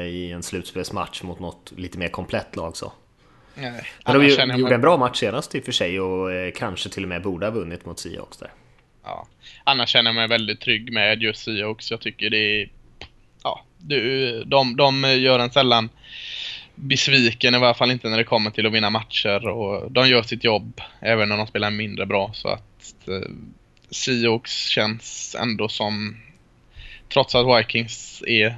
[0.08, 2.94] i en slutspelsmatch mot något lite mer komplett lag så.
[3.56, 6.90] Nej, men de gjorde en bra match senast i och för sig och eh, kanske
[6.90, 8.52] till och med borde ha vunnit mot Seahawks där.
[9.04, 9.28] Ja,
[9.64, 11.92] annars känner jag mig väldigt trygg med just Seahawks.
[11.92, 12.70] Jag tycker det är...
[13.44, 15.90] Ja, du, de, de gör en sällan
[16.76, 20.24] besviken i varje fall inte när det kommer till att vinna matcher och de gör
[20.24, 23.32] sitt jobb även när de spelar mindre bra så att eh,
[23.90, 26.18] Seahawks känns ändå som
[27.14, 28.58] trots att Vikings är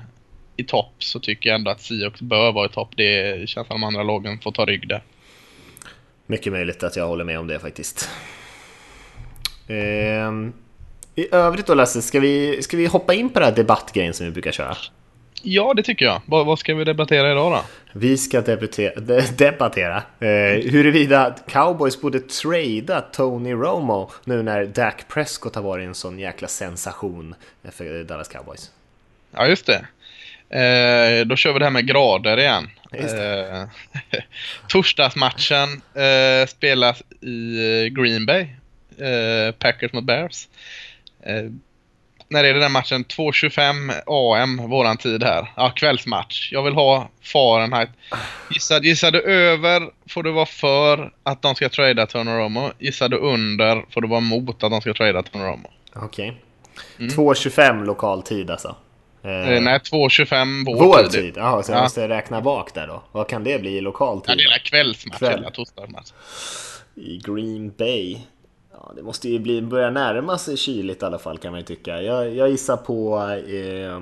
[0.57, 2.89] i topp så tycker jag ändå att Seahawks bör vara i topp.
[2.95, 5.03] Det känns som de andra lagen får ta rygg där.
[6.27, 8.09] Mycket möjligt att jag håller med om det faktiskt.
[9.67, 10.31] Eh,
[11.15, 14.25] I övrigt då Lasse, ska vi, ska vi hoppa in på den här debattgrejen som
[14.25, 14.77] vi brukar köra?
[15.45, 16.21] Ja, det tycker jag.
[16.25, 17.63] Vad, vad ska vi debattera idag då?
[17.93, 25.07] Vi ska debattera, de, debattera eh, huruvida cowboys borde trada Tony Romo nu när Dak
[25.07, 27.35] Prescott har varit en sån jäkla sensation
[27.71, 28.71] för Dallas Cowboys.
[29.31, 29.85] Ja, just det.
[30.59, 32.69] Eh, då kör vi det här med grader igen.
[32.91, 33.63] Eh,
[34.67, 38.41] torsdagsmatchen eh, spelas i Green Bay.
[38.97, 40.47] Eh, Packers mot Bears.
[42.33, 43.05] När är det den matchen?
[43.05, 45.51] 2.25 AM, våran tid här.
[45.55, 46.51] Ja, kvällsmatch.
[46.51, 47.89] Jag vill ha Fahrenheit.
[48.49, 52.71] Gissar, gissar du över får du vara för att de ska trada Tony Romo.
[52.79, 55.69] Gissar du under får du vara emot att de ska trada Tony Romo.
[55.95, 56.29] Okej.
[56.29, 56.41] Okay.
[56.99, 57.15] Mm.
[57.15, 58.75] 2.25 lokal tid alltså?
[59.23, 61.11] Eh, eh nej, 2.25 vår, vår tid.
[61.11, 61.33] tid.
[61.37, 61.83] Jaha, så jag ja.
[61.83, 63.03] måste räkna bak där då.
[63.11, 64.29] Vad kan det bli i lokal tid?
[64.29, 65.39] Ja, det är kvällsmatch, Kväll.
[65.39, 66.11] hela torsdagsmatch.
[66.95, 68.17] I Green Bay.
[68.73, 71.65] Ja, det måste ju bli, börja närma sig kyligt i alla fall kan man ju
[71.65, 72.01] tycka.
[72.01, 73.99] Jag, jag gissar på eh,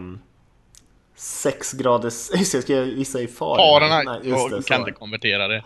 [1.15, 2.29] 6 graders...
[2.35, 4.05] Just jag ska gissa i Fahrenheit.
[4.05, 5.63] Fahrenheit, just det, kan inte konvertera det.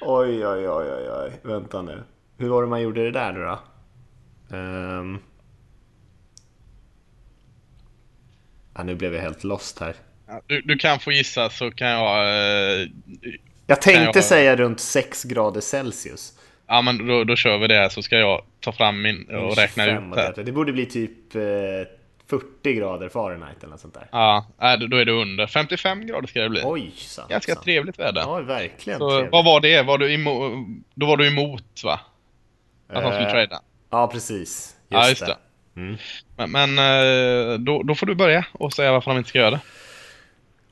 [0.00, 2.02] Oj, oj, oj, oj, oj, vänta nu.
[2.38, 3.58] Hur var det man gjorde det där nu då?
[4.56, 5.18] Um...
[8.74, 9.94] Ja, nu blev jag helt lost här.
[10.46, 12.26] du, du, kan få gissa så kan jag...
[12.80, 12.88] Eh,
[13.66, 14.24] jag tänkte jag...
[14.24, 16.32] säga runt 6 grader Celsius.
[16.66, 19.56] Ja men då, då kör vi det här så ska jag ta fram min och
[19.56, 20.42] räkna ut det.
[20.42, 21.40] Det borde bli typ eh,
[22.30, 24.08] 40 grader Fahrenheit eller något sånt där.
[24.12, 24.46] Ja,
[24.90, 25.46] då är det under.
[25.46, 26.62] 55 grader ska det bli.
[26.64, 27.64] Oj, sant, Ganska sant.
[27.64, 28.20] trevligt väder.
[28.20, 28.98] Ja, verkligen.
[28.98, 29.82] Så, vad var det?
[29.82, 30.52] Var du emot,
[30.94, 32.00] då var du emot va?
[32.88, 33.60] Att de skulle trada?
[33.90, 34.38] Ja, precis.
[34.38, 35.36] Just ja, just det.
[35.74, 35.80] det.
[35.80, 35.96] Mm.
[36.36, 39.50] Men, men eh, då, då får du börja och säga varför de inte ska göra
[39.50, 39.60] det.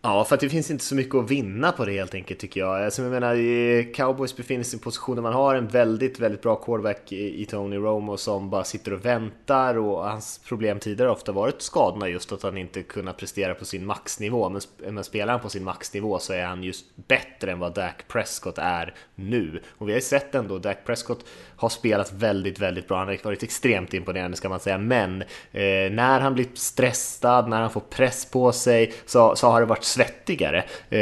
[0.07, 2.61] Ja, för att det finns inte så mycket att vinna på det helt enkelt tycker
[2.61, 2.85] jag.
[2.85, 6.21] Alltså, jag menar, eh, Cowboys befinner sig i en position där man har en väldigt,
[6.21, 11.09] väldigt bra quarterback i Tony Romo som bara sitter och väntar och hans problem tidigare
[11.09, 14.49] har ofta varit skadorna just att han inte kunnat prestera på sin maxnivå.
[14.49, 14.61] Men,
[14.93, 18.59] men spelar han på sin maxnivå så är han just bättre än vad Dak Prescott
[18.59, 19.62] är nu.
[19.69, 21.25] Och vi har ju sett ändå, Dak Prescott
[21.57, 22.99] har spelat väldigt, väldigt bra.
[22.99, 27.61] Han har varit extremt imponerande ska man säga, men eh, när han blir stressad, när
[27.61, 30.64] han får press på sig så, så har det varit svettigare.
[30.88, 31.01] Eh,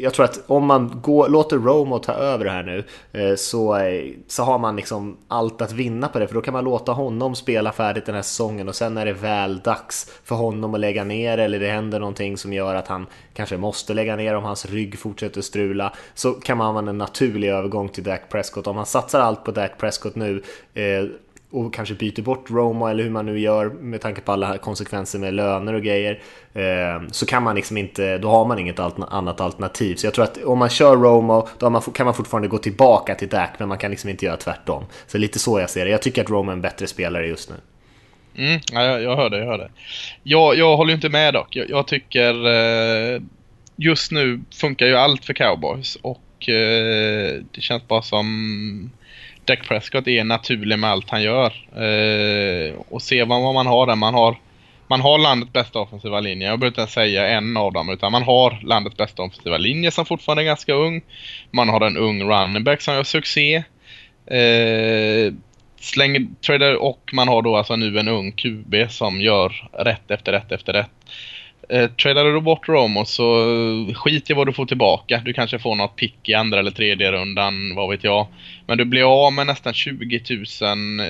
[0.00, 3.76] jag tror att om man går, låter Romo ta över det här nu eh, så,
[3.76, 6.92] eh, så har man liksom allt att vinna på det, för då kan man låta
[6.92, 10.80] honom spela färdigt den här säsongen och sen är det väl dags för honom att
[10.80, 14.44] lägga ner eller det händer någonting som gör att han kanske måste lägga ner om
[14.44, 18.66] hans rygg fortsätter strula så kan man ha en naturlig övergång till Dak Prescott.
[18.66, 20.42] Om man satsar allt på Dak Prescott nu
[20.74, 21.04] eh,
[21.50, 25.18] och kanske byter bort Roma eller hur man nu gör med tanke på alla konsekvenser
[25.18, 26.20] med löner och grejer
[26.52, 29.94] eh, så kan man liksom inte, då har man inget annat alternativ.
[29.94, 33.14] Så jag tror att om man kör Roma då man, kan man fortfarande gå tillbaka
[33.14, 34.84] till Dak men man kan liksom inte göra tvärtom.
[35.06, 35.90] Så lite så jag ser det.
[35.90, 37.56] Jag tycker att Roma är en bättre spelare just nu.
[38.44, 39.70] Mm, ja, jag, jag hör det, jag hör det.
[40.22, 41.56] Jag, jag håller inte med dock.
[41.56, 43.20] Jag, jag tycker eh,
[43.76, 48.90] just nu funkar ju allt för cowboys och eh, det känns bara som
[49.50, 51.52] Dak Prescott är naturlig med allt han gör.
[51.74, 53.96] Eh, och se vad, vad man har där.
[53.96, 54.36] Man har,
[54.86, 56.48] man har landets bästa offensiva linje.
[56.48, 57.88] Jag behöver inte säga en av dem.
[57.90, 61.02] Utan man har landets bästa offensiva linje som fortfarande är ganska ung.
[61.50, 63.56] Man har en ung running back som gör succé.
[64.26, 65.32] Eh,
[65.80, 70.32] slänger, trader, och man har då alltså nu en ung QB som gör rätt efter
[70.32, 70.90] rätt efter rätt.
[71.72, 73.52] Eh, tradar du bort Romo så
[73.88, 75.22] eh, skit i vad du får tillbaka.
[75.24, 78.26] Du kanske får något pick i andra eller tredje rundan, vad vet jag.
[78.66, 81.06] Men du blir av med nästan 20 000, eh,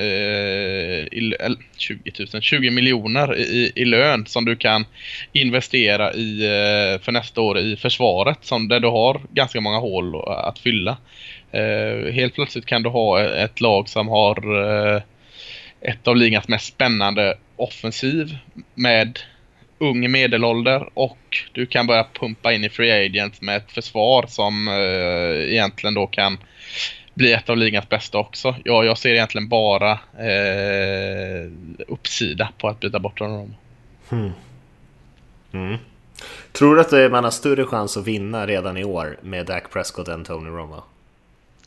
[1.18, 4.84] i, eller, 20 000, 20 miljoner i, i lön som du kan
[5.32, 10.14] investera i eh, för nästa år i försvaret som där du har ganska många hål
[10.14, 10.96] eh, att fylla.
[11.52, 14.62] Eh, helt plötsligt kan du ha eh, ett lag som har
[14.94, 15.02] eh,
[15.80, 18.36] ett av ligans mest spännande offensiv
[18.74, 19.18] med
[19.80, 24.68] ung medelålder och du kan börja pumpa in i Free Agents med ett försvar som
[24.68, 26.38] eh, egentligen då kan
[27.14, 28.54] bli ett av ligans bästa också.
[28.64, 31.50] Ja, jag ser egentligen bara eh,
[31.88, 33.54] uppsida på att byta bort honom.
[34.08, 34.32] Hmm.
[35.52, 35.76] Mm.
[36.52, 40.08] Tror du att man har större chans att vinna redan i år med Dak Prescott
[40.08, 40.84] än Tony Romo?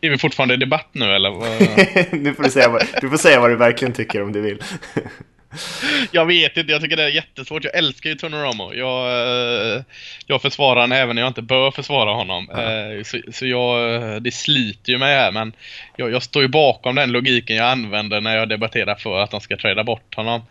[0.01, 1.31] Är vi fortfarande i debatt nu eller?
[2.23, 4.63] nu får du, säga vad, du får säga vad du verkligen tycker om du vill.
[6.11, 7.63] jag vet inte, jag tycker det är jättesvårt.
[7.63, 8.73] Jag älskar ju Tony Romo.
[8.73, 9.07] Jag,
[9.75, 9.83] eh,
[10.27, 12.49] jag försvarar honom även när jag inte bör försvara honom.
[12.49, 13.03] Mm.
[13.03, 15.53] Så, så jag, det sliter ju mig här men
[15.97, 19.41] jag, jag står ju bakom den logiken jag använder när jag debatterar för att de
[19.41, 20.41] ska trada bort honom.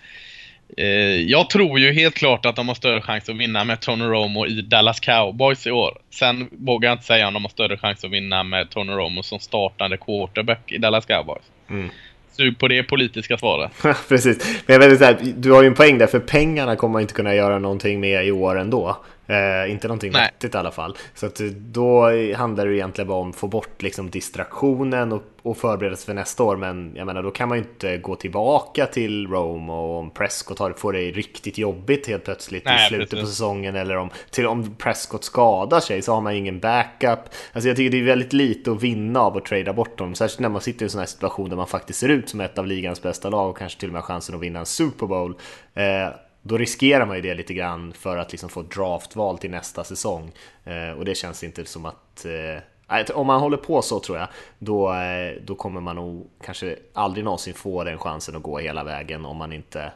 [0.77, 4.05] Eh, jag tror ju helt klart att de har större chans att vinna med Tony
[4.05, 5.99] Romo i Dallas Cowboys i år.
[6.11, 9.23] Sen vågar jag inte säga om de har större chans att vinna med Tony Romo
[9.23, 11.45] som startande quarterback i Dallas Cowboys.
[11.71, 11.91] Mm.
[12.33, 13.71] Sug på det politiska svaret.
[14.09, 14.63] Precis.
[14.67, 17.15] Men jag vet inte, du har ju en poäng där, för pengarna kommer man inte
[17.15, 18.97] kunna göra någonting med i år ändå.
[19.33, 20.97] Eh, inte någonting vettigt i alla fall.
[21.15, 25.57] Så att då handlar det egentligen bara om att få bort liksom distraktionen och, och
[25.57, 26.57] förbereda sig för nästa år.
[26.57, 30.81] Men jag menar, då kan man ju inte gå tillbaka till Rome och om Prescott
[30.81, 33.25] får det riktigt jobbigt helt plötsligt Nej, i slutet precis.
[33.25, 33.77] på säsongen.
[33.77, 37.21] Eller om, till, om Prescott skadar sig så har man ingen backup.
[37.53, 40.15] Alltså jag tycker det är väldigt lite att vinna av att trada bort dem.
[40.15, 42.41] Särskilt när man sitter i en sån här situation där man faktiskt ser ut som
[42.41, 44.67] ett av ligans bästa lag och kanske till och med har chansen att vinna en
[44.67, 45.35] Super Bowl.
[45.75, 46.09] Eh,
[46.43, 50.33] då riskerar man ju det lite grann för att liksom få draftval till nästa säsong.
[50.65, 52.25] Eh, och det känns inte som att...
[52.25, 54.29] Eh, om man håller på så tror jag,
[54.59, 58.85] då, eh, då kommer man nog kanske aldrig någonsin få den chansen att gå hela
[58.85, 59.93] vägen om man inte...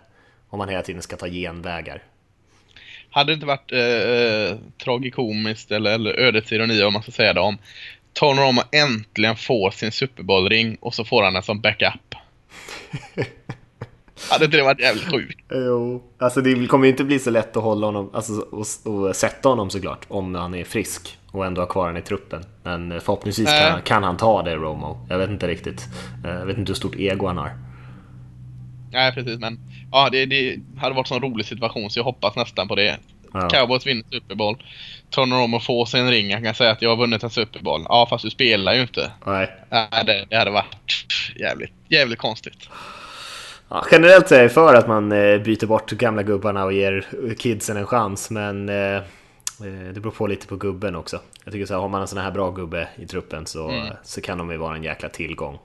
[0.48, 2.02] Om man hela tiden ska ta genvägar.
[3.10, 7.32] Hade det inte varit eh, eh tragikomiskt eller, eller ödets ironi om man ska säga
[7.32, 7.58] det om
[8.12, 12.14] Tony Romo äntligen får sin Super Bowl-ring och så får han den som backup.
[14.30, 15.40] Hade inte det varit jävligt sjukt?
[15.50, 19.16] Jo, alltså det kommer ju inte bli så lätt att hålla honom, alltså och, och
[19.16, 22.44] sätta honom såklart, om han är frisk och ändå ha kvar honom i truppen.
[22.62, 25.06] Men förhoppningsvis kan, kan, han ta det, Romo.
[25.08, 25.88] Jag vet inte riktigt.
[26.24, 27.50] Eh, jag vet inte hur stort ego han har.
[28.92, 29.58] Nej, precis, men
[29.92, 32.98] ja, det, det hade varit en rolig situation så jag hoppas nästan på det.
[33.32, 33.48] Ja.
[33.48, 34.56] Cowboys vinner Super Bowl.
[35.10, 36.32] Tony Romo får sin ring.
[36.32, 37.86] Han kan säga att jag har vunnit en Super Bowl.
[37.88, 39.10] Ja, fast du spelar ju inte.
[39.26, 39.50] Nej.
[39.70, 42.68] Nej det, det hade varit jävligt, jävligt konstigt.
[43.68, 47.06] Ja, generellt är jag för att man eh, byter bort gamla gubbarna och ger
[47.38, 49.02] kidsen en chans, men eh, eh,
[49.94, 51.20] det beror på lite på gubben också.
[51.44, 53.94] Jag tycker så här, har man en sån här bra gubbe i truppen så, mm.
[54.02, 55.58] så kan de ju vara en jäkla tillgång.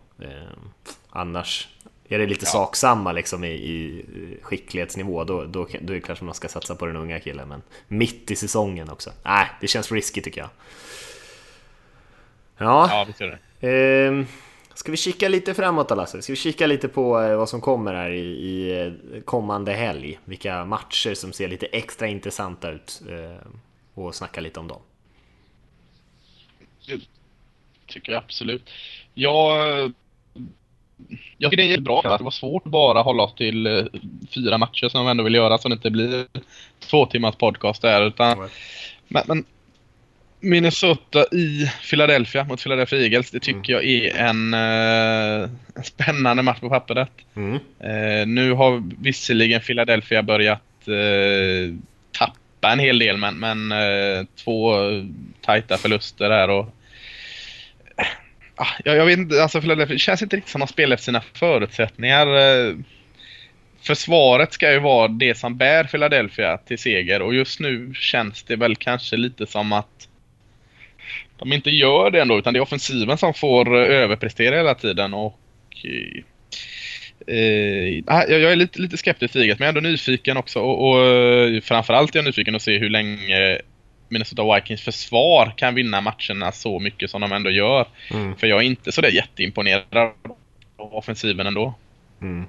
[1.09, 1.67] Annars
[2.07, 2.51] är det lite ja.
[2.51, 4.05] saksamma liksom i, i
[4.41, 7.47] skicklighetsnivå, då, då, då är det kanske man ska satsa på den unga killen.
[7.47, 9.09] Men mitt i säsongen också.
[9.23, 10.49] Nej, det känns risky tycker jag.
[12.57, 14.07] Ja, ja det gör det.
[14.07, 14.25] Eh,
[14.81, 16.21] Ska vi kika lite framåt Lasse?
[16.21, 20.19] Ska vi kika lite på eh, vad som kommer här i, i eh, kommande helg?
[20.25, 23.47] Vilka matcher som ser lite extra intressanta ut eh,
[23.93, 24.81] och snacka lite om dem.
[26.87, 26.99] Det
[27.87, 28.69] tycker jag absolut.
[29.13, 29.91] Jag,
[31.37, 32.17] jag tycker det är bra.
[32.17, 33.89] Det var svårt att bara hålla oss till
[34.35, 36.25] fyra matcher som vi ändå vill göra så det inte blir
[36.79, 38.07] två timmars podcast där.
[38.07, 38.49] Utan,
[39.07, 39.45] men, men
[40.41, 43.31] Minnesota i Philadelphia mot Philadelphia Eagles.
[43.31, 43.85] Det tycker mm.
[43.85, 47.09] jag är en, uh, en, spännande match på pappret.
[47.35, 47.53] Mm.
[47.53, 51.75] Uh, nu har visserligen Philadelphia börjat uh,
[52.11, 53.73] tappa en hel del men, men
[54.43, 54.73] två
[55.41, 56.75] tajta förluster här och
[58.61, 60.93] ah, jag, jag vet inte, alltså Philadelphia, det känns inte riktigt som att de spelar
[60.93, 62.27] efter sina förutsättningar.
[62.27, 62.75] Eh,
[63.81, 68.55] försvaret ska ju vara det som bär Philadelphia till seger och just nu känns det
[68.55, 70.07] väl kanske lite som att
[71.41, 75.37] de inte gör det ändå utan det är offensiven som får överprestera hela tiden och
[77.27, 80.89] Eh, ah, jag är lite, lite skeptisk till men jag är ändå nyfiken också och,
[80.89, 83.61] och eh, framförallt är jag nyfiken att se hur länge
[84.09, 87.87] Minnesota Vikings försvar kan vinna matcherna så mycket som de ändå gör.
[88.11, 88.35] Mm.
[88.35, 90.07] För jag är inte så där jätteimponerad
[90.77, 91.73] av offensiven ändå.
[92.21, 92.45] Mm.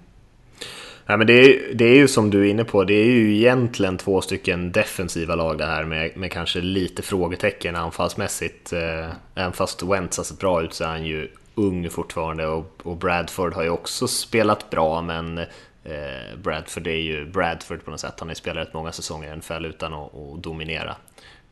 [1.06, 3.36] Nej, men det, är, det är ju som du är inne på, det är ju
[3.36, 8.72] egentligen två stycken defensiva lag det här med, med kanske lite frågetecken anfallsmässigt.
[8.72, 12.80] Eh, även fast Wentz har sett bra ut så är han ju ung fortfarande och,
[12.82, 18.00] och Bradford har ju också spelat bra men eh, Bradford är ju Bradford på något
[18.00, 18.14] sätt.
[18.18, 20.96] Han har ju spelat rätt många säsonger i NFL utan att, att dominera.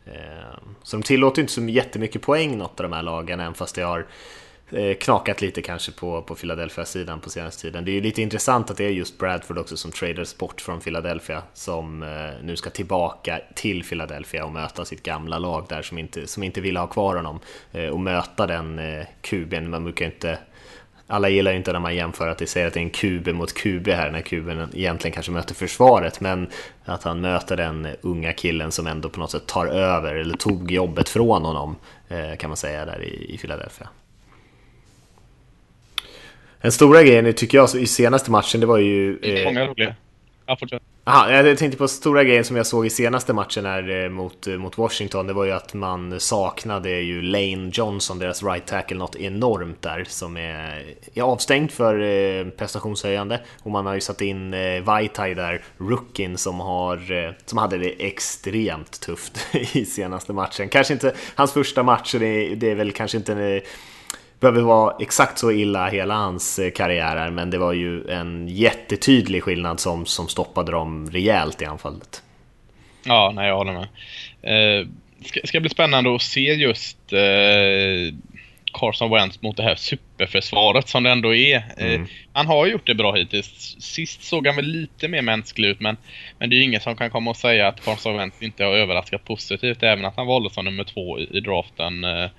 [0.05, 3.75] Eh, så de tillåter inte så jättemycket poäng något av de här lagen även fast
[3.75, 4.07] det har
[4.73, 7.85] Eh, knakat lite kanske på, på Philadelphia-sidan på senaste tiden.
[7.85, 10.81] Det är ju lite intressant att det är just Bradford också som traders bort från
[10.81, 12.09] Philadelphia som eh,
[12.43, 16.61] nu ska tillbaka till Philadelphia och möta sitt gamla lag där som inte, som inte
[16.61, 17.41] ville ha kvar honom
[17.73, 19.71] eh, och möta den eh, kuben.
[19.71, 20.39] Man brukar inte
[21.07, 23.29] alla gillar ju inte när man jämför att det säger att det är en QB
[23.29, 26.47] mot QB här när kuben egentligen kanske möter försvaret men
[26.85, 30.71] att han möter den unga killen som ändå på något sätt tar över eller tog
[30.71, 31.77] jobbet från honom
[32.09, 33.89] eh, kan man säga där i Philadelphia.
[36.63, 39.19] Den stora grejen tycker jag i senaste matchen, det var ju...
[39.23, 39.95] Eh, många roliga.
[40.47, 40.83] Ja, fortsätt.
[41.05, 44.47] Aha, jag tänkte på stora grejen som jag såg i senaste matchen här eh, mot,
[44.47, 45.27] eh, mot Washington.
[45.27, 50.05] Det var ju att man saknade ju Lane Johnson, deras right tackle, något enormt där
[50.09, 53.41] som är, är avstängd för prestationshöjande.
[53.63, 59.01] Och man har ju satt in Vaitai där, rookien som, har, som hade det extremt
[59.01, 60.69] tufft i senaste matchen.
[60.69, 63.63] Kanske inte hans första match, det, det är väl kanske inte
[64.41, 68.49] behöver vara exakt så illa hela hans eh, karriär är, men det var ju en
[68.49, 72.23] jättetydlig skillnad som, som stoppade dem rejält i anfallet.
[73.05, 73.89] Ja, nej, jag håller med.
[74.43, 74.87] Eh,
[75.25, 78.15] ska, ska bli spännande att se just eh,
[78.73, 81.57] Carson Wentz mot det här superförsvaret som det ändå är.
[81.77, 82.07] Eh, mm.
[82.33, 83.77] han har gjort det bra hittills.
[83.81, 85.97] Sist såg han väl lite mer mänsklig ut men,
[86.39, 88.73] men det är ju ingen som kan komma och säga att Carson Wentz inte har
[88.73, 92.05] överraskat positivt även att han valdes som nummer två i, i draften.
[92.05, 92.31] Eh,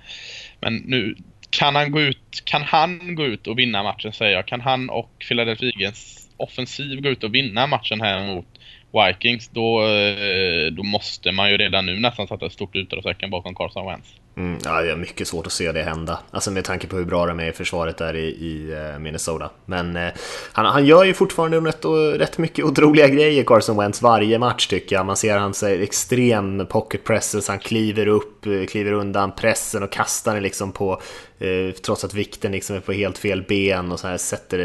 [0.60, 1.16] men nu
[1.52, 4.46] kan han gå ut, kan han gå ut och vinna matchen säger jag.
[4.46, 8.46] Kan han och Philadelphia Eagles offensiv gå ut och vinna matchen här mot
[8.92, 13.54] Vikings då, eh, då måste man ju redan nu nästan sätta ett stort utropstecken bakom
[13.54, 14.14] Carson Wentz.
[14.36, 16.18] Mm, ja, det är mycket svårt att se det hända.
[16.30, 19.50] Alltså med tanke på hur bra de är i försvaret där i, i eh, Minnesota.
[19.66, 20.08] Men eh,
[20.52, 21.84] han, han gör ju fortfarande rätt,
[22.20, 25.06] rätt mycket otroliga grejer, Carson Wentz, varje match tycker jag.
[25.06, 29.92] Man ser hans eh, extrem pocket presses, han kliver upp, eh, kliver undan pressen och
[29.92, 31.00] kastar den liksom på
[31.42, 34.58] Eh, trots att vikten liksom är på helt fel ben och så här sätter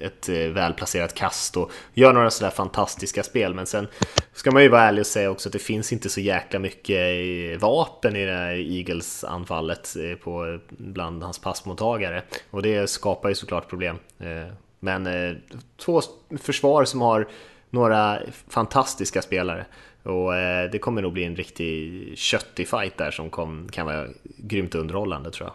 [0.00, 3.54] ett välplacerat kast och gör några sådär fantastiska spel.
[3.54, 3.88] Men sen
[4.34, 6.98] ska man ju vara ärlig och säga också att det finns inte så jäkla mycket
[7.60, 12.22] vapen i det här Eagles-anfallet eh, på, eh, bland hans passmottagare.
[12.50, 13.98] Och det skapar ju såklart problem.
[14.18, 14.46] Eh,
[14.80, 15.36] men
[15.76, 16.00] två
[16.42, 17.28] försvar som har
[17.70, 19.66] några fantastiska spelare.
[20.02, 20.32] Och
[20.72, 25.30] det kommer nog bli en riktig köttig fight där som kom, kan vara grymt underhållande
[25.30, 25.54] tror jag.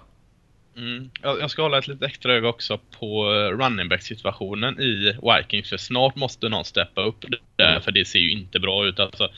[0.83, 1.09] Mm.
[1.21, 5.77] Jag ska hålla ett lite extra öga också på running back situationen i Vikings för
[5.77, 7.81] snart måste någon steppa upp där mm.
[7.81, 8.99] för det ser ju inte bra ut.
[8.99, 9.29] Alltså,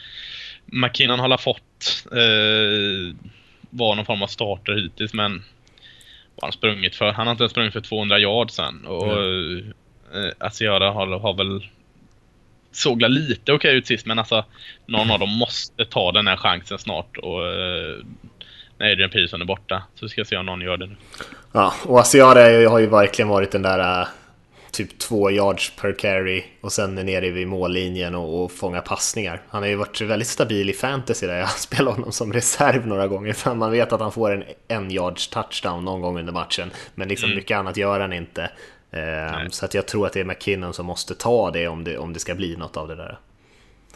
[0.72, 3.16] McKinnon har fått eh,
[3.78, 5.44] vara någon form av starter hittills men
[6.36, 7.12] vad han sprungit för?
[7.12, 9.74] Han har inte ens sprungit för 200 yard sen och mm.
[10.14, 11.68] eh, Asiara har, har väl
[12.72, 14.46] såg lite okej okay ut sist men alltså
[14.86, 17.96] någon av dem måste ta den här chansen snart och eh,
[18.78, 19.84] när Adrian Peterson är borta.
[19.96, 20.96] Så ska se om någon gör det nu.
[21.52, 24.08] Ja, och Asiara har ju verkligen varit den där äh,
[24.78, 29.42] typ två yards per carry och sen är nere vid mållinjen och, och fångar passningar.
[29.50, 33.08] Han har ju varit väldigt stabil i fantasy där jag spelar honom som reserv några
[33.08, 36.72] gånger för man vet att han får en en yards touchdown någon gång under matchen.
[36.96, 37.36] Men liksom mm.
[37.36, 38.50] mycket annat gör han inte.
[38.92, 41.98] Eh, så att jag tror att det är McKinnon som måste ta det om det,
[41.98, 43.20] om det ska bli något av det där.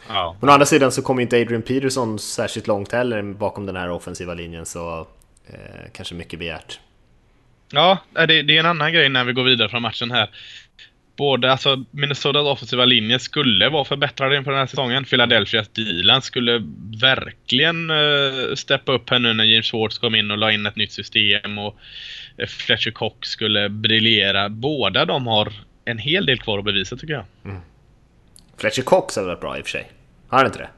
[0.08, 0.36] Ja.
[0.40, 3.90] Men å andra sidan så kommer inte Adrian Peterson särskilt långt heller bakom den här
[3.90, 5.08] offensiva linjen så
[5.48, 6.80] eh, kanske mycket begärt.
[7.72, 10.30] Ja, det, det, är en annan grej när vi går vidare från matchen här.
[11.16, 15.06] Både, alltså Minnesotas offensiva linje skulle vara förbättrad inför den här säsongen.
[15.06, 16.64] Philadelphias dealen skulle
[17.02, 20.76] verkligen uh, steppa upp här nu när James Schwartz kom in och la in ett
[20.76, 21.78] nytt system och
[22.40, 24.50] uh, Fletcher Cox skulle briljera.
[24.50, 25.54] Båda de har
[25.86, 27.26] en hel del kvar att bevisa tycker jag.
[27.46, 27.62] Mm.
[28.58, 29.92] Fletcher Cox hade varit bra i och för sig.
[30.28, 30.70] Har han inte det?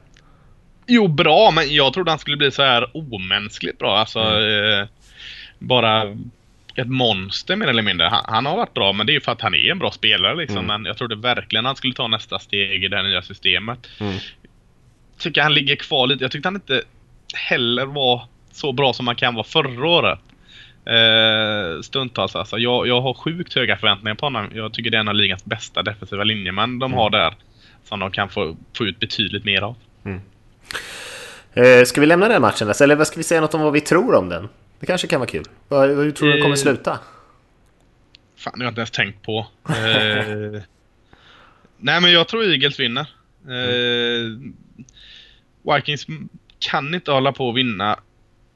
[0.86, 3.98] Jo, bra, men jag trodde han skulle bli så här omänskligt bra.
[3.98, 4.80] Alltså, mm.
[4.80, 4.86] eh,
[5.58, 6.16] bara
[6.74, 8.06] ett monster mer eller mindre.
[8.06, 9.90] Han, han, har varit bra, men det är ju för att han är en bra
[9.90, 10.58] spelare liksom.
[10.58, 10.66] Mm.
[10.66, 13.88] Men jag trodde verkligen han skulle ta nästa steg i det här nya systemet.
[14.00, 14.18] Mm.
[15.18, 16.24] Tycker han ligger kvar lite.
[16.24, 16.82] Jag tyckte han inte
[17.34, 18.22] heller var
[18.52, 20.18] så bra som han kan vara förra året.
[20.86, 22.58] Eh, stundtals alltså.
[22.58, 24.50] Jag, jag har sjukt höga förväntningar på honom.
[24.54, 26.98] Jag tycker det är en av ligans bästa defensiva linjemän de mm.
[26.98, 27.34] har där.
[27.84, 29.76] Som de kan få, få ut betydligt mer av.
[30.04, 30.20] Mm.
[31.54, 33.80] Eh, ska vi lämna den matchen Eller vad ska vi säga något om vad vi
[33.80, 34.48] tror om den?
[34.80, 35.44] Det kanske kan vara kul.
[35.68, 36.98] Hur tror du den kommer eh, sluta?
[38.36, 39.46] Fan, det har jag inte ens tänkt på.
[39.68, 39.74] eh,
[41.78, 43.06] nej, men jag tror Eagles vinner.
[43.48, 44.38] Eh,
[45.74, 46.06] Vikings
[46.58, 47.98] kan inte hålla på att vinna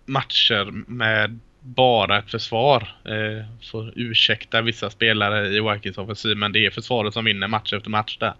[0.06, 2.96] matcher med bara ett försvar.
[3.04, 7.72] Eh, får ursäkta vissa spelare i Vikings offensiv, men det är försvaret som vinner match
[7.72, 8.34] efter match där.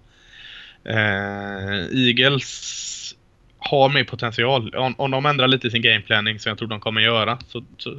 [0.85, 3.15] Eh, Eagles
[3.59, 4.75] har mer potential.
[4.75, 7.91] Om, om de ändrar lite sin gameplanning som jag tror de kommer göra så, så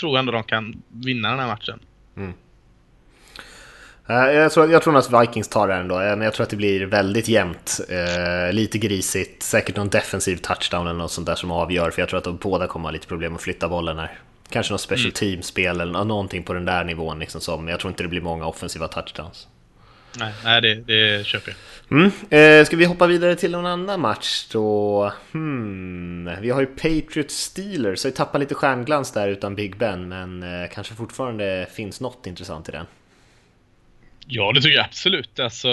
[0.00, 1.78] tror jag ändå de kan vinna den här matchen.
[2.16, 2.32] Mm.
[4.08, 6.50] Eh, jag tror, jag tror att Vikings tar det ändå, eh, men jag tror att
[6.50, 7.80] det blir väldigt jämnt.
[7.88, 12.08] Eh, lite grisigt, säkert någon defensiv touchdown eller något sånt där som avgör, för jag
[12.08, 14.18] tror att de båda kommer ha lite problem att flytta bollen här.
[14.50, 15.12] Kanske något special mm.
[15.12, 18.46] team-spel eller någonting på den där nivån liksom som, jag tror inte det blir många
[18.46, 19.48] offensiva touchdowns.
[20.18, 21.58] Nej, nej det, det köper jag.
[21.90, 22.10] Mm.
[22.30, 25.12] Eh, ska vi hoppa vidare till någon annan match då?
[25.32, 26.30] Hmm.
[26.40, 30.42] Vi har ju Patriots Steelers, har ju tappat lite stjärnglans där utan Big Ben, men
[30.42, 32.86] eh, kanske fortfarande finns något intressant i den.
[34.26, 35.40] Ja, det tycker jag absolut.
[35.40, 35.68] Alltså,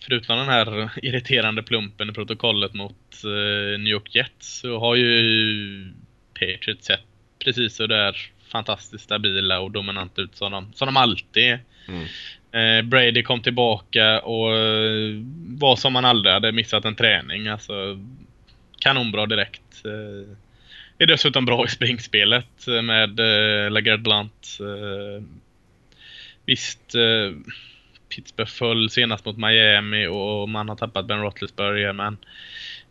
[0.00, 5.92] förutom den här irriterande plumpen i protokollet mot eh, New York Jets så har ju
[6.34, 7.00] Patriots sett
[7.38, 11.60] precis så där fantastiskt stabila och dominanta ut som de, som de alltid är.
[11.88, 12.06] Mm.
[12.52, 17.48] Eh, Brady kom tillbaka och eh, var som han aldrig hade missat en träning.
[17.48, 17.72] Alltså,
[18.78, 19.84] kanonbra direkt.
[19.84, 20.36] Eh,
[20.98, 24.58] är dessutom bra i springspelet med eh, Lagarde Blunt.
[24.60, 25.24] Eh,
[26.46, 27.52] visst, eh,
[28.08, 32.16] Pittsburgh föll senast mot Miami och man har tappat Ben Roethlisberger men,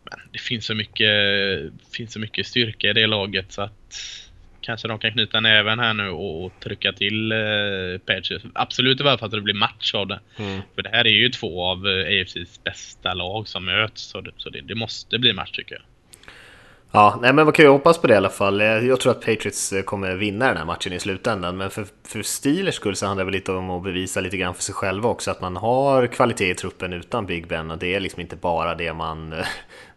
[0.04, 1.08] men det finns så mycket,
[1.92, 4.21] finns så mycket styrka i det laget så att
[4.62, 7.38] kanske de kan knyta näven här nu och, och trycka till eh,
[8.06, 8.44] Patriots.
[8.54, 10.20] Absolut i alla fall att det blir match av det.
[10.36, 10.60] Mm.
[10.74, 14.02] För det här är ju två av eh, AFCs bästa lag som möts.
[14.02, 15.82] Så, det, så det, det måste bli match tycker jag.
[16.94, 18.60] Ja, nej men man kan ju hoppas på det i alla fall.
[18.60, 21.56] Jag tror att Patriots eh, kommer vinna den här matchen i slutändan.
[21.56, 24.54] Men för, för Steelers skull så handlar det väl lite om att bevisa lite grann
[24.54, 25.30] för sig själva också.
[25.30, 27.70] Att man har kvalitet i truppen utan Big Ben.
[27.70, 29.34] Och det är liksom inte bara det man,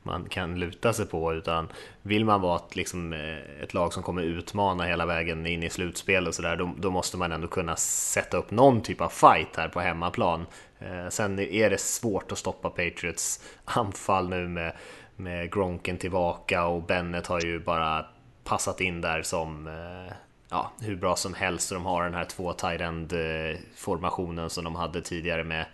[0.06, 1.34] man kan luta sig på.
[1.34, 1.68] Utan
[2.02, 5.70] vill man vara ett, liksom, eh, ett lag som kommer utmana hela vägen in i
[5.70, 6.56] slutspel och sådär.
[6.56, 10.46] Då, då, måste man ändå kunna sätta upp någon typ av fight här på hemmaplan.
[10.80, 14.74] Eh, sen är det svårt att stoppa Patriots anfall nu med
[15.16, 18.06] med Gronken tillbaka och Bennett har ju bara
[18.44, 20.14] passat in där som eh,
[20.50, 21.70] ja, hur bra som helst.
[21.70, 25.66] De har den här två tight end eh, formationen som de hade tidigare med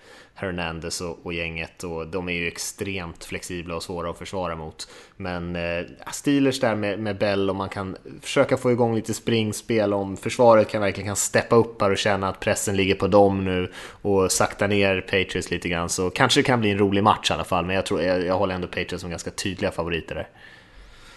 [0.41, 4.87] Hernandez och, och, gänget och de är ju extremt flexibla och svåra att försvara mot.
[5.17, 9.93] Men eh, Steelers där med, med Bell och man kan försöka få igång lite springspel
[9.93, 13.45] om försvaret kan verkligen kan steppa upp här och känna att pressen ligger på dem
[13.45, 13.71] nu
[14.01, 17.33] och sakta ner Patriots lite grann så kanske det kan bli en rolig match i
[17.33, 17.65] alla fall.
[17.65, 20.27] Men jag, tror, jag, jag håller ändå Patriots som ganska tydliga favoriter där.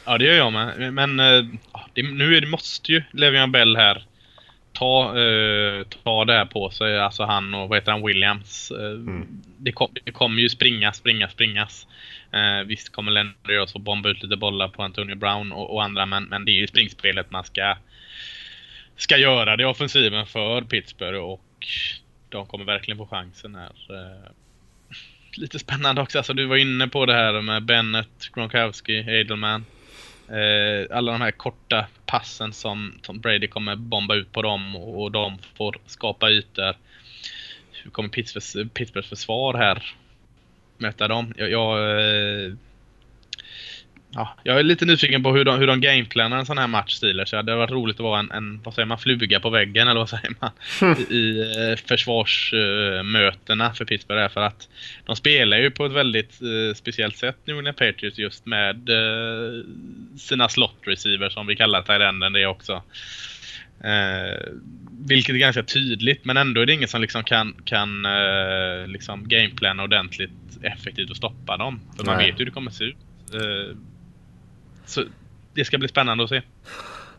[0.05, 0.95] Ja, det gör jag med.
[0.95, 1.45] Men eh,
[1.95, 4.07] det, nu är det, måste ju Levian Bell här
[4.75, 6.99] ta, eh, ta det här på sig.
[6.99, 8.71] Alltså han och vad heter han, Williams.
[8.71, 9.27] Eh, mm.
[9.59, 11.87] det, kom, det kommer ju springa, springa, springas.
[12.33, 16.07] Eh, visst kommer att få bomba ut lite bollar på Antonio Brown och, och, andra
[16.07, 17.77] men, men det är ju springspelet man ska,
[18.97, 19.57] ska göra.
[19.57, 21.67] Det är offensiven för Pittsburgh och
[22.29, 23.73] de kommer verkligen få chansen här.
[25.37, 26.19] Lite spännande också.
[26.19, 29.65] Alltså, du var inne på det här med Bennett, Gronkowski, Edelman.
[30.29, 35.03] Eh, alla de här korta passen som, som Brady kommer bomba ut på dem och,
[35.03, 36.77] och de får skapa ytor.
[37.73, 39.95] Hur kommer Pittsburghs, Pittsburghs försvar här
[40.79, 41.35] möta dem?
[41.37, 42.53] Jag, jag eh,
[44.15, 46.95] ja, jag är lite nyfiken på hur de, hur de gameplanar en sån här match
[46.95, 47.31] Steelers.
[47.31, 50.01] Det hade varit roligt att vara en, en vad säger man, fluga på väggen eller
[50.01, 50.51] vad säger man?
[50.99, 54.21] I, i eh, försvarsmötena för Pittsburgh.
[54.21, 54.69] Här, för att
[55.05, 59.65] de spelar ju på ett väldigt uh, speciellt sätt nu när Patriots just med uh,
[60.19, 62.83] sina slot receivers som vi kallar Tyrenden det också.
[63.85, 64.55] Uh,
[65.07, 69.29] vilket är ganska tydligt men ändå är det ingen som liksom kan, kan uh, liksom
[69.29, 70.31] gameplana ordentligt
[70.63, 71.81] effektivt och stoppa dem.
[71.97, 72.97] För man vet hur det kommer se ut.
[73.35, 73.77] Uh,
[74.87, 75.03] så
[75.55, 76.43] det ska bli spännande att se.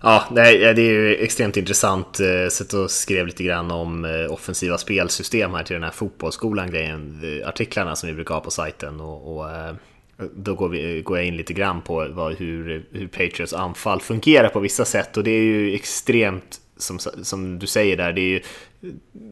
[0.01, 2.19] Ja, det är ju extremt intressant.
[2.19, 5.91] Eh, sätt Sett och skrev lite grann om eh, offensiva spelsystem här till den här
[5.91, 7.21] fotbollsskolan-grejen.
[7.45, 8.99] Artiklarna som vi brukar ha på sajten.
[8.99, 9.75] Och, och eh,
[10.35, 14.49] då går, vi, går, jag in lite grann på vad, hur, hur Patriots anfall fungerar
[14.49, 15.17] på vissa sätt.
[15.17, 18.41] Och det är ju extremt som, som du säger där, det är ju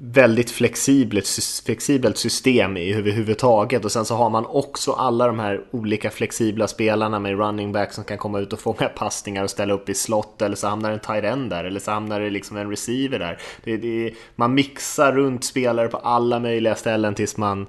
[0.01, 1.27] väldigt flexibelt,
[1.65, 6.67] flexibelt system i överhuvudtaget och sen så har man också alla de här olika flexibla
[6.67, 9.93] spelarna med running back som kan komma ut och fånga passningar och ställa upp i
[9.93, 13.19] slott eller så hamnar en tight end där eller så hamnar det liksom en receiver
[13.19, 13.37] där.
[13.63, 17.67] Det, det, man mixar runt spelare på alla möjliga ställen tills man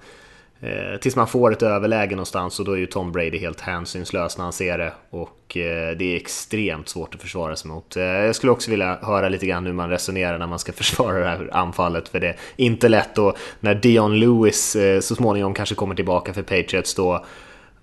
[0.60, 4.38] Eh, tills man får ett överläge någonstans och då är ju Tom Brady helt hänsynslös
[4.38, 7.96] när han ser det och eh, det är extremt svårt att försvara sig mot.
[7.96, 11.18] Eh, jag skulle också vilja höra lite grann hur man resonerar när man ska försvara
[11.18, 15.54] det här anfallet för det är inte lätt och när Dion Lewis eh, så småningom
[15.54, 17.24] kanske kommer tillbaka för Patriots då,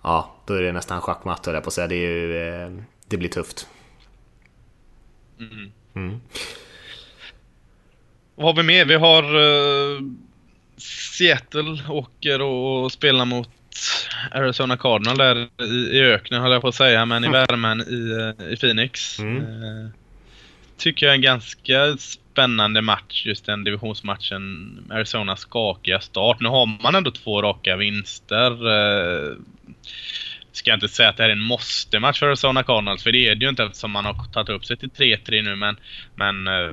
[0.01, 1.88] ja, då är det nästan schackmatt höll jag på att säga.
[1.88, 2.72] Det, är ju, eh,
[3.07, 3.67] det blir tufft.
[5.39, 5.72] Mm.
[5.95, 6.22] Mm.
[8.36, 8.86] Vad har vi mer?
[8.86, 10.01] Vi har uh
[11.18, 13.50] Seattle åker och spelar mot
[14.32, 17.48] Arizona Cardinal där i, i öknen höll jag på att säga, men i mm.
[17.48, 19.20] värmen i, i Phoenix.
[19.20, 19.38] Mm.
[19.38, 19.90] Eh,
[20.78, 24.78] tycker jag är en ganska spännande match, just den divisionsmatchen.
[24.90, 26.38] Arizonas skakiga start.
[26.40, 28.52] Nu har man ändå två raka vinster.
[28.52, 29.36] Eh,
[30.52, 33.28] ska jag inte säga att det här är en måste-match för Arizona Cardinals, för det
[33.28, 35.78] är det ju inte eftersom man har tagit upp sig till 3-3 nu, men,
[36.16, 36.72] men eh,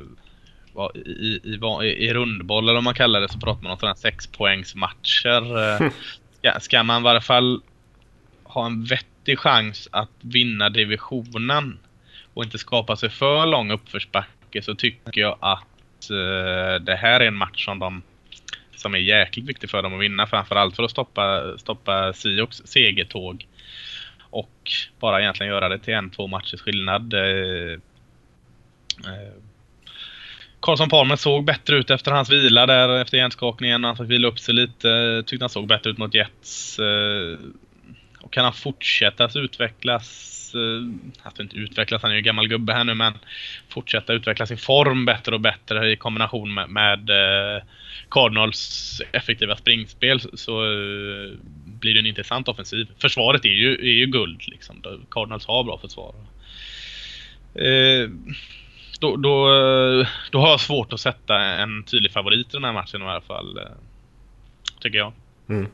[0.95, 5.77] i, i, i, rundboll eller om man kallar det så pratar man om sådana sexpoängsmatcher.
[5.77, 5.93] Mm.
[6.39, 7.63] Ska, ska man i varje fall
[8.45, 11.79] ha en vettig chans att vinna divisionen
[12.35, 17.27] och inte skapa sig för lång uppförsbacke så tycker jag att uh, det här är
[17.27, 18.03] en match som de
[18.77, 20.27] som är jäkligt viktig för dem att vinna.
[20.27, 23.47] Framförallt för att stoppa, stoppa Siox segertåg.
[24.31, 27.15] Och bara egentligen göra det till en, två matchers skillnad.
[27.15, 27.79] Uh,
[29.07, 29.33] uh,
[30.61, 33.85] Karlsson Palmer såg bättre ut efter hans vila där efter hjärnskakningen.
[33.85, 35.23] Han fick vila upp sig lite.
[35.27, 36.79] Tyckte han såg bättre ut mot Jets.
[36.79, 37.39] Eh,
[38.21, 42.85] och kan han fortsätta utvecklas eh, alltså inte utvecklas, han är ju gammal gubbe här
[42.85, 43.13] nu, men
[43.69, 47.63] fortsätta utveckla sin form bättre och bättre i kombination med, med eh,
[48.11, 50.61] Cardinals effektiva springspel så
[51.65, 52.87] blir det en intressant offensiv.
[52.99, 54.83] Försvaret är ju, är ju guld liksom.
[55.11, 56.15] Cardinals har bra försvar.
[58.99, 62.73] Då, då, eh, då har jag svårt att sätta en tydlig favorit i den här
[62.73, 63.59] matchen i alla fall.
[63.59, 63.65] Eh,
[64.81, 65.13] tycker jag.
[65.49, 65.67] Mm.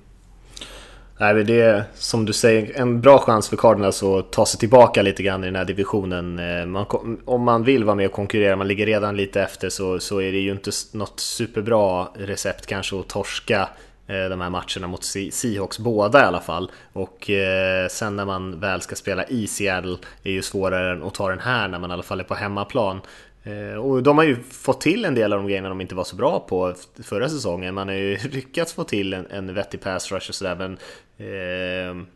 [1.18, 5.02] Nej, det är som du säger en bra chans för Cardinals att ta sig tillbaka
[5.02, 6.38] lite grann i den här divisionen.
[6.38, 6.86] Eh, man,
[7.24, 10.32] om man vill vara med och konkurrera, man ligger redan lite efter så, så är
[10.32, 13.68] det ju inte något superbra recept kanske att torska
[14.06, 16.70] Eh, de här matcherna mot Seahawks, båda i alla fall.
[16.92, 21.28] Och eh, sen när man väl ska spela i Seattle är ju svårare att ta
[21.28, 23.00] den här när man i alla fall är på hemmaplan.
[23.42, 26.04] Eh, och de har ju fått till en del av de grejerna de inte var
[26.04, 27.74] så bra på förra säsongen.
[27.74, 30.72] Man har ju lyckats få till en, en vettig pass rush och sådär men
[31.18, 32.06] eh,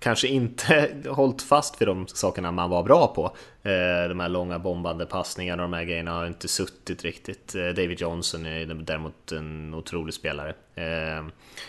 [0.00, 3.24] kanske inte hållit fast vid de sakerna man var bra på.
[3.62, 7.54] Eh, de här långa bombande passningarna och de här grejerna har inte suttit riktigt.
[7.54, 10.54] Eh, David Johnson är däremot en otrolig spelare.
[10.74, 11.26] Eh,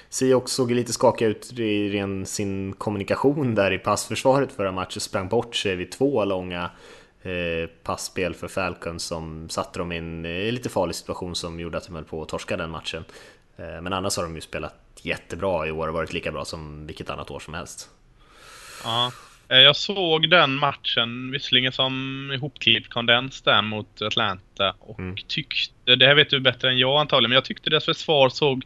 [0.09, 5.01] Siok såg lite skakig ut i ren sin kommunikation där i passförsvaret förra matchen.
[5.01, 6.71] Sprang bort sig vid två långa
[7.83, 11.95] passspel för Falcons som satte dem i en lite farlig situation som gjorde att de
[11.95, 13.03] höll på att torska den matchen.
[13.55, 17.09] Men annars har de ju spelat jättebra i år och varit lika bra som vilket
[17.09, 17.89] annat år som helst.
[18.83, 19.11] Ja.
[19.49, 25.15] Eh, jag såg den matchen, visserligen som ihopklippt kondens där mot Atlanta och mm.
[25.27, 28.65] tyckte, det här vet du bättre än jag antagligen, men jag tyckte deras försvar såg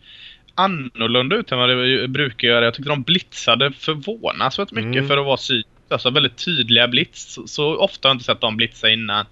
[0.56, 2.66] annorlunda ut än vad det brukar göra.
[2.66, 5.08] Jag tyckte de blitzade förvånansvärt mycket mm.
[5.08, 5.66] för att vara syd.
[5.90, 7.40] Alltså väldigt tydliga blitz.
[7.46, 9.26] Så ofta har jag inte sett dem blitza innan.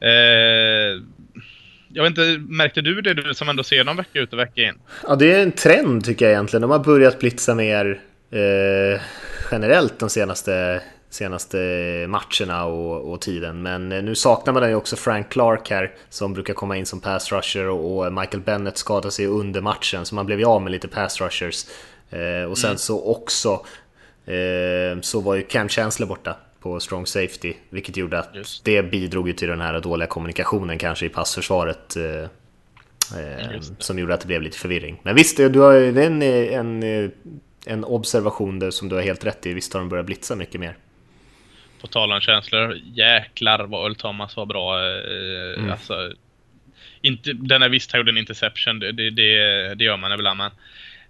[0.00, 1.02] Eh,
[1.88, 4.62] jag vet inte, märkte du det du som ändå ser dem vecka ut och vecka
[4.62, 4.74] in?
[5.08, 6.62] Ja, det är en trend tycker jag egentligen.
[6.62, 8.00] De har börjat blitza mer
[8.30, 9.00] eh,
[9.50, 11.56] generellt de senaste, senaste
[12.08, 13.62] matcherna och, och, tiden.
[13.62, 17.00] Men eh, nu saknar man ju också Frank Clark här som brukar komma in som
[17.00, 20.62] pass rusher och, och Michael Bennett skadade sig under matchen så man blev ju av
[20.62, 21.66] med lite pass rushers.
[22.10, 22.78] Eh, och sen mm.
[22.78, 23.64] så också
[24.26, 28.64] eh, så var ju Cam Chancellor borta på strong safety, vilket gjorde att Just.
[28.64, 31.96] det bidrog ju till den här dåliga kommunikationen kanske i passförsvaret.
[31.96, 32.22] Eh,
[33.20, 35.00] eh som gjorde att det blev lite förvirring.
[35.02, 37.12] Men visst, du har, det är en, en
[37.66, 39.54] en observation där som du har helt rätt i.
[39.54, 40.76] Visst har de börjat blitza mycket mer.
[41.80, 44.78] På tal om känslor, jäklar vad Earl Thomas var bra.
[44.78, 45.72] Eh, mm.
[45.72, 46.12] Alltså,
[47.00, 49.10] inte, den är visst gjorde en interception, det, det,
[49.74, 50.50] det, gör man ibland, men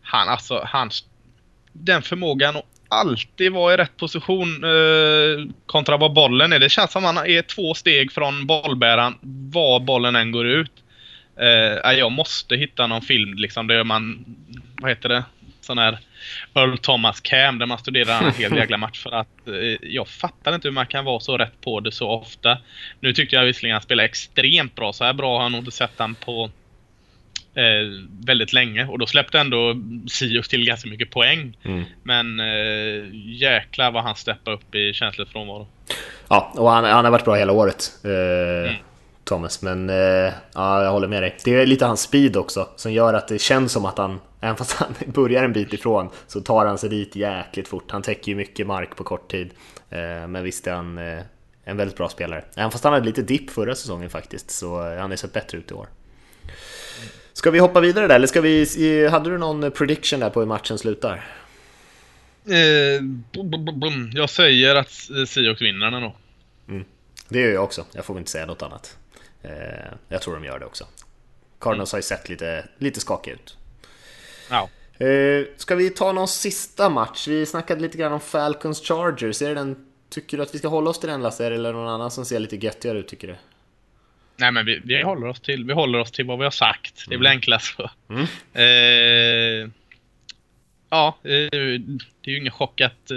[0.02, 1.04] han, alltså, hans,
[1.72, 6.58] den förmågan att alltid vara i rätt position eh, kontra vad bollen är.
[6.58, 9.14] Det känns som han är två steg från bollbäraren
[9.52, 10.72] var bollen än går ut.
[11.40, 14.24] Eh, jag måste hitta någon film liksom där man,
[14.80, 15.24] vad heter det,
[15.66, 15.98] sån här
[16.54, 20.54] Earl Thomas cam där man studerar en hel jäkla match för att eh, jag fattar
[20.54, 22.58] inte hur man kan vara så rätt på det så ofta.
[23.00, 24.92] Nu tyckte jag visserligen att han spelade extremt bra.
[24.92, 26.50] Så här bra har jag nog inte sett han på
[27.54, 29.76] eh, väldigt länge och då släppte ändå
[30.08, 31.56] Sios till ganska mycket poäng.
[31.62, 31.84] Mm.
[32.02, 35.66] Men eh, jäklar vad han steppade upp i känslig frånvaro.
[36.28, 37.92] Ja, och han, han, har varit bra hela året.
[38.04, 38.74] Eh, mm.
[39.26, 41.36] Thomas, men eh, ja, jag håller med dig.
[41.44, 44.56] Det är lite hans speed också som gör att det känns som att han, även
[44.56, 47.90] fast han börjar en bit ifrån, så tar han sig dit jäkligt fort.
[47.90, 49.50] Han täcker ju mycket mark på kort tid.
[49.90, 51.20] Eh, men visst är han eh,
[51.64, 52.44] en väldigt bra spelare.
[52.54, 55.70] Även fast han hade lite dipp förra säsongen faktiskt, så han har sett bättre ut
[55.70, 55.86] i år.
[57.32, 60.46] Ska vi hoppa vidare där, eller ska vi, hade du någon prediction där på hur
[60.46, 61.28] matchen slutar?
[62.48, 62.54] Eh,
[64.12, 64.92] jag säger att
[65.28, 66.14] Seahawks vinner den då.
[66.68, 66.84] Mm.
[67.28, 68.96] Det gör jag också, jag får väl inte säga något annat.
[69.46, 70.86] Eh, jag tror de gör det också.
[71.60, 73.56] Cardinals har ju sett lite, lite skakiga ut.
[74.50, 74.68] Ja.
[75.06, 77.28] Eh, ska vi ta någon sista match?
[77.28, 79.42] Vi snackade lite grann om Falcons Chargers.
[79.42, 82.10] Är den, tycker du att vi ska hålla oss till den Lasse, eller någon annan
[82.10, 83.36] som ser lite göttigare ut tycker du?
[84.36, 87.04] Nej men vi, vi, håller oss till, vi håller oss till vad vi har sagt.
[87.08, 87.36] Det väl mm.
[87.36, 87.90] enklast så.
[88.08, 88.22] Mm.
[88.52, 89.70] Eh,
[90.90, 93.16] ja, eh, det är ju ingen chock att eh,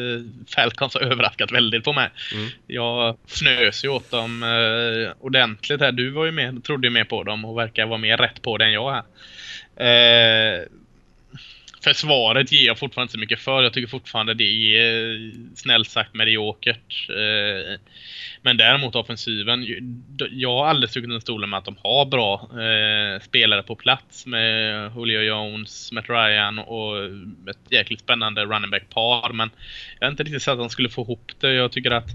[0.56, 2.10] Falcons har överraskat väldigt på mig.
[2.34, 2.50] Mm.
[2.68, 5.92] Jag fnös ju åt dem eh, ordentligt här.
[5.92, 8.58] Du var ju med, trodde ju mer på dem och verkar vara mer rätt på
[8.58, 9.04] det än jag här.
[11.84, 13.64] Försvaret ger jag fortfarande inte så mycket för.
[13.64, 17.10] Jag tycker fortfarande det är eh, snällt sagt mediokert.
[17.10, 17.80] Eh.
[18.42, 19.66] Men däremot offensiven.
[20.32, 24.26] Jag har aldrig stuckit under stolen med att de har bra eh, spelare på plats
[24.26, 27.06] med Julio Jones, Matt Ryan och
[27.50, 29.34] ett jäkligt spännande running back par.
[29.34, 29.50] Men
[30.00, 31.54] jag har inte riktigt sett att de skulle få ihop det.
[31.54, 32.10] Jag tycker att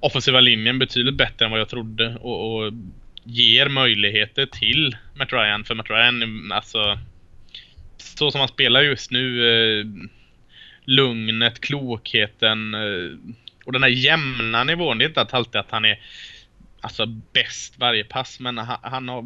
[0.00, 2.72] offensiva linjen betydligt bättre än vad jag trodde och, och
[3.24, 5.64] ger möjligheter till Matt Ryan.
[5.64, 6.98] För Matt Ryan, alltså
[7.98, 9.86] så som han spelar just nu, eh,
[10.84, 13.34] lugnet, klokheten eh,
[13.64, 14.98] och den här jämna nivån.
[14.98, 15.98] Det är inte att alltid att han är
[16.80, 19.24] alltså bäst varje pass, men han, han, har,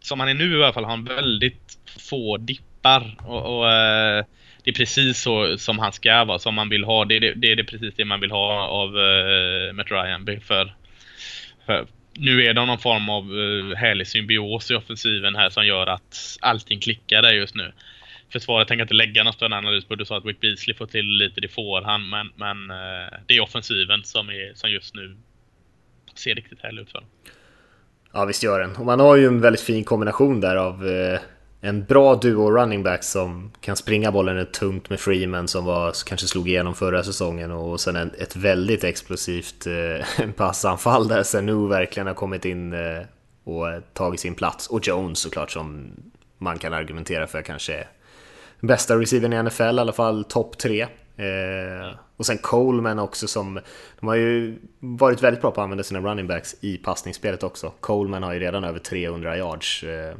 [0.00, 3.16] som han är nu i alla fall, har han väldigt få dippar.
[3.18, 4.24] Och, och eh,
[4.64, 7.04] det är precis så som han ska vara, som man vill ha.
[7.04, 10.40] Det är, det, det är det precis det man vill ha av eh, Matt Ryan.
[10.46, 10.74] För,
[11.66, 15.86] för, nu är det någon form av eh, härlig symbios i offensiven här som gör
[15.86, 17.72] att allting klickar där just nu
[18.32, 19.94] försvaret tänker inte lägga någon större analys på.
[19.94, 22.08] Du sa att Wick Beasley får till lite, det får han.
[22.08, 25.16] Men, men eh, det är offensiven som, är, som just nu
[26.14, 27.04] ser riktigt härlig ut för
[28.12, 28.76] Ja visst gör den.
[28.76, 31.20] Och man har ju en väldigt fin kombination där av eh,
[31.60, 36.26] en bra duo running back som kan springa bollen tungt med Freeman som var, kanske
[36.26, 41.68] slog igenom förra säsongen och sen en, ett väldigt explosivt eh, passanfall där sen nu
[41.68, 43.02] verkligen har kommit in eh,
[43.44, 44.66] och tagit sin plats.
[44.66, 45.92] Och Jones såklart som
[46.38, 47.86] man kan argumentera för kanske
[48.60, 50.82] bästa receivern i NFL, i alla fall topp tre.
[51.16, 53.60] Eh, och sen Coleman också som,
[54.00, 57.72] de har ju varit väldigt bra på att använda sina running backs i passningsspelet också.
[57.80, 60.14] Coleman har ju redan över 300 yards eh,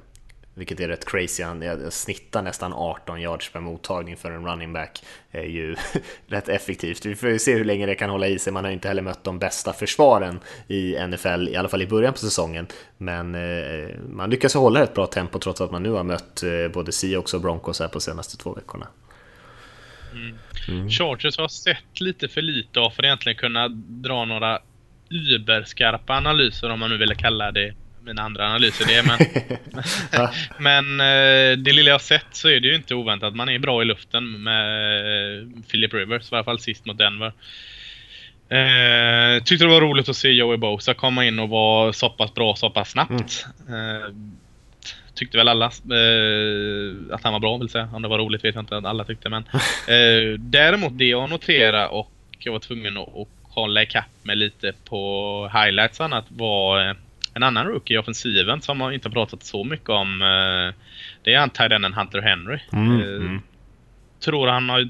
[0.60, 1.42] vilket är rätt crazy.
[1.42, 5.02] Han snittar nästan 18 yards per mottagning för en running back.
[5.30, 5.76] är ju
[6.26, 7.06] rätt effektivt.
[7.06, 8.52] Vi får ju se hur länge det kan hålla i sig.
[8.52, 11.86] Man har ju inte heller mött de bästa försvaren i NFL, i alla fall i
[11.86, 12.66] början på säsongen.
[12.98, 16.68] Men eh, man lyckas hålla ett bra tempo trots att man nu har mött eh,
[16.72, 18.86] både Seahawks och Broncos här på senaste två veckorna.
[20.12, 20.38] Mm.
[20.68, 20.90] Mm.
[20.90, 24.58] Chargers har sett lite för lite av för att egentligen kunna dra några
[25.10, 27.74] überskarpa analyser om man nu vill kalla det
[28.04, 29.02] mina andra analyser det.
[29.02, 29.18] Men,
[30.58, 33.58] men eh, det lilla jag sett så är det ju inte oväntat att man är
[33.58, 36.32] bra i luften med Philip Rivers.
[36.32, 37.32] I alla fall sist mot Denver.
[38.50, 42.34] Eh, tyckte det var roligt att se Joey Bosa komma in och vara så pass
[42.34, 43.46] bra så pass snabbt.
[43.68, 44.02] Mm.
[44.02, 44.08] Eh,
[45.14, 47.88] tyckte väl alla eh, att han var bra vill säga.
[47.92, 49.44] Om det var roligt vet jag inte att alla tyckte men.
[49.88, 54.72] Eh, däremot det jag noterade och jag var tvungen att, att kolla ikapp med lite
[54.84, 56.94] på highlights och annat var eh,
[57.34, 60.22] en annan rookie i offensiven som man inte pratat så mycket om.
[60.22, 60.82] Eh,
[61.22, 62.58] det är antingen Hunter Henry.
[62.72, 63.42] Mm, eh, mm.
[64.20, 64.88] Tror han har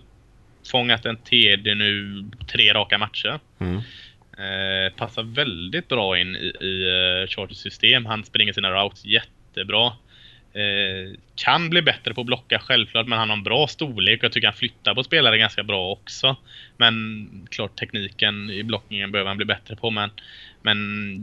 [0.70, 3.40] fångat en TD nu tre raka matcher.
[3.58, 3.76] Mm.
[4.38, 8.06] Eh, passar väldigt bra in i, i Chargers system.
[8.06, 9.92] Han springer sina routes jättebra.
[10.52, 14.24] Eh, kan bli bättre på att blocka självklart, men han har en bra storlek och
[14.24, 16.36] jag tycker han flyttar på spelare ganska bra också.
[16.76, 20.10] Men klart tekniken i blockningen behöver han bli bättre på, men
[20.62, 20.78] men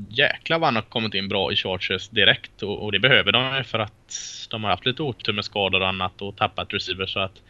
[0.09, 3.63] jäklar vad han har kommit in bra i Chargers direkt och, och det behöver de
[3.63, 4.17] för att
[4.49, 7.41] de har haft lite otur med skador och annat och tappat receiver så att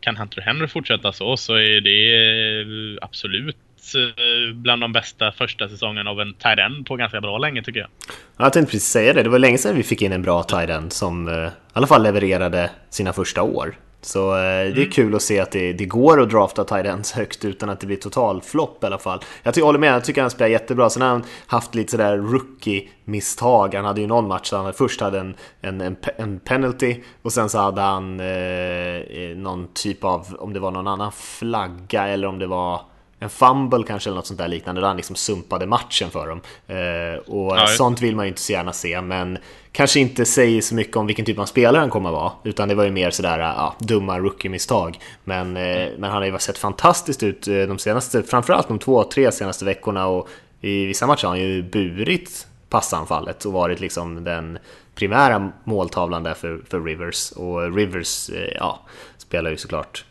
[0.00, 3.56] kan Hunter Henry fortsätta så så är det absolut
[3.94, 7.80] eh, bland de bästa första säsongen av en tight end på ganska bra länge tycker
[7.80, 7.88] jag.
[8.36, 9.22] Jag tänkte precis säga det.
[9.22, 11.86] Det var länge sedan vi fick in en bra tight end som eh, i alla
[11.86, 13.74] fall levererade sina första år.
[14.00, 14.90] Så eh, det är mm.
[14.90, 17.96] kul att se att det, det går att drafta tight högt utan att det blir
[17.96, 19.20] total flopp i alla fall.
[19.42, 20.90] Jag, ty- håller med, jag tycker han spelar jättebra.
[20.90, 23.74] Sen har han haft lite sådär rookie-misstag.
[23.74, 27.32] Han hade ju någon match där han först hade en, en, en, en penalty och
[27.32, 32.06] sen så hade han eh, eh, någon typ av, om det var någon annan flagga
[32.08, 32.80] eller om det var
[33.18, 36.40] en fumble kanske eller något sånt där liknande där han liksom sumpade matchen för dem.
[36.66, 39.38] Eh, och ja, sånt vill man ju inte så gärna se, men
[39.72, 42.68] kanske inte säger så mycket om vilken typ av spelare han kommer att vara, utan
[42.68, 44.98] det var ju mer sådär ja, dumma rookie-misstag.
[45.24, 46.00] Men, eh, mm.
[46.00, 49.64] men han har ju sett fantastiskt ut eh, de senaste, framförallt de två, tre senaste
[49.64, 50.28] veckorna och
[50.60, 54.58] i vissa matcher har han ju burit passanfallet och varit liksom den
[54.94, 57.32] primära måltavlan där för, för Rivers.
[57.32, 58.80] Och Rivers, eh, ja,
[59.18, 60.04] spelar ju såklart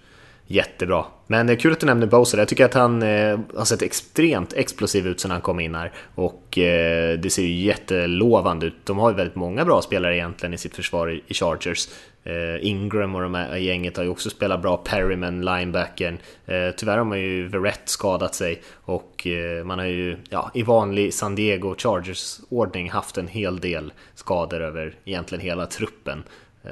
[0.47, 1.05] jättebra.
[1.27, 2.37] Men det är kul att du nämner Bowser.
[2.37, 5.91] Jag tycker att han eh, har sett extremt explosiv ut sedan han kom in här.
[6.15, 8.75] Och eh, det ser ju jättelovande ut.
[8.83, 11.87] De har ju väldigt många bra spelare egentligen i sitt försvar i, Chargers.
[12.23, 14.77] Eh, Ingram och de här gänget har ju också spelat bra.
[14.77, 16.17] Perryman, linebacken.
[16.45, 18.61] Eh, tyvärr har man ju Verrett skadat sig.
[18.81, 23.93] Och eh, man har ju ja, i vanlig San Diego Chargers-ordning haft en hel del
[24.15, 26.23] skador över egentligen hela truppen.
[26.63, 26.71] Eh,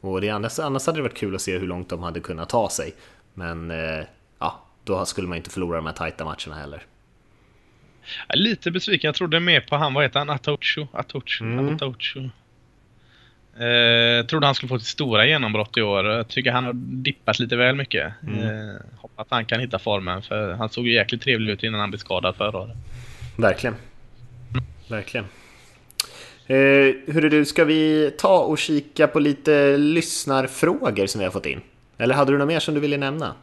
[0.00, 2.48] och det, annars, annars hade det varit kul att se hur långt de hade kunnat
[2.48, 2.94] ta sig.
[3.34, 4.04] Men eh,
[4.38, 6.82] ja, då skulle man inte förlora de här tajta matcherna heller.
[8.34, 9.08] Lite besviken.
[9.08, 10.30] Jag trodde mer på han, vad heter han?
[10.30, 10.86] Atocho?
[10.92, 11.44] Atocho?
[11.44, 11.74] Mm.
[11.74, 12.20] Atocho.
[13.58, 16.06] Eh, trodde han skulle få sitt stora genombrott i år.
[16.06, 18.12] Jag tycker han har dippat lite väl mycket.
[18.22, 18.40] Mm.
[18.40, 21.90] Eh, hoppas han kan hitta formen för han såg ju jäkligt trevlig ut innan han
[21.90, 22.76] blev skadad förra året.
[23.36, 23.76] Verkligen.
[24.88, 25.26] Verkligen.
[26.46, 26.56] Eh,
[27.06, 31.60] hur du, ska vi ta och kika på lite lyssnarfrågor som vi har fått in?
[31.98, 33.34] Eller hade du något mer som du ville nämna?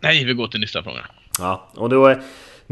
[0.00, 1.06] Nej, vi går till lyssnarfrågorna.
[1.38, 2.16] Ja, och då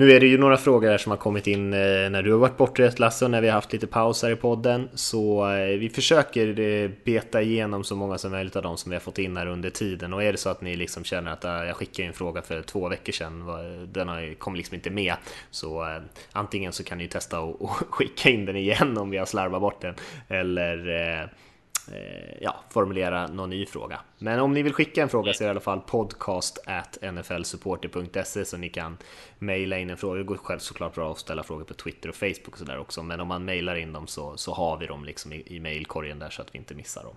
[0.01, 1.79] nu är det ju några frågor här som har kommit in eh,
[2.11, 4.89] när du har varit bortrest Lasse och när vi har haft lite pauser i podden.
[4.95, 8.97] Så eh, vi försöker eh, beta igenom så många som möjligt av de som vi
[8.97, 10.13] har fått in här under tiden.
[10.13, 12.63] Och är det så att ni liksom känner att ah, jag skickade en fråga för
[12.63, 13.45] två veckor sedan,
[13.93, 15.15] den kom liksom inte med.
[15.51, 16.01] Så
[16.33, 17.57] antingen så kan ni testa att
[17.91, 19.95] skicka in den igen om vi har slarvat bort den.
[20.29, 21.31] Eller
[21.89, 24.01] Eh, ja, formulera någon ny fråga.
[24.19, 26.99] Men om ni vill skicka en fråga så är det i alla fall podcast at
[27.03, 28.99] nflsupporter.se så ni kan
[29.39, 30.19] mejla in en fråga.
[30.19, 33.03] Det går själv såklart bra att ställa frågor på Twitter och Facebook och sådär också.
[33.03, 36.19] Men om man mejlar in dem så, så har vi dem liksom i, i mejlkorgen
[36.19, 37.17] där så att vi inte missar dem.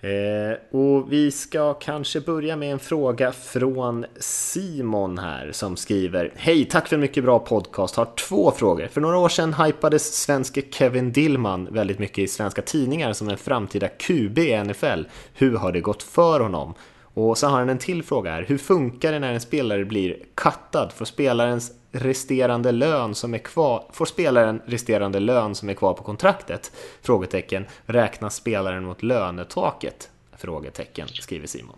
[0.00, 6.64] Eh, och vi ska kanske börja med en fråga från Simon här som skriver Hej,
[6.64, 7.96] tack för en mycket bra podcast.
[7.96, 8.86] Har två frågor.
[8.86, 13.38] För några år sedan hypades svenske Kevin Dillman väldigt mycket i svenska tidningar som en
[13.38, 15.02] framtida QB i NFL.
[15.34, 16.74] Hur har det gått för honom?
[17.14, 18.44] Och så har han en till fråga här.
[18.48, 20.92] Hur funkar det när en spelare blir kattad?
[20.92, 26.02] Får spelarens resterande lön som är kvar, får spelaren resterande lön som är kvar på
[26.02, 26.72] kontraktet?
[27.02, 27.66] Frågetecken.
[27.86, 30.10] Räknas spelaren mot lönetaket?
[30.36, 31.76] Frågetecken, skriver Simon.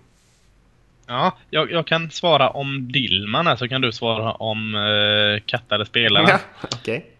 [1.06, 5.86] Ja, jag, jag kan svara om Dillman här så kan du svara om eh, kattade
[5.86, 6.26] spelare.
[6.28, 6.76] Ja, okej.
[6.76, 7.10] Okay.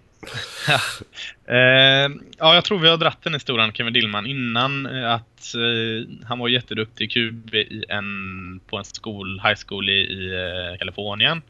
[1.56, 6.26] eh, ja, jag tror vi har dratt den historien Kevin Dillman innan eh, att eh,
[6.28, 11.42] han var jätteduktig QB i en, på en skol, high school i, i Kalifornien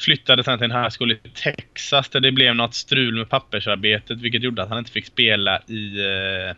[0.00, 4.20] flyttade sen till en high school i Texas där det blev något strul med pappersarbetet
[4.20, 6.56] vilket gjorde att han inte fick spela i eh,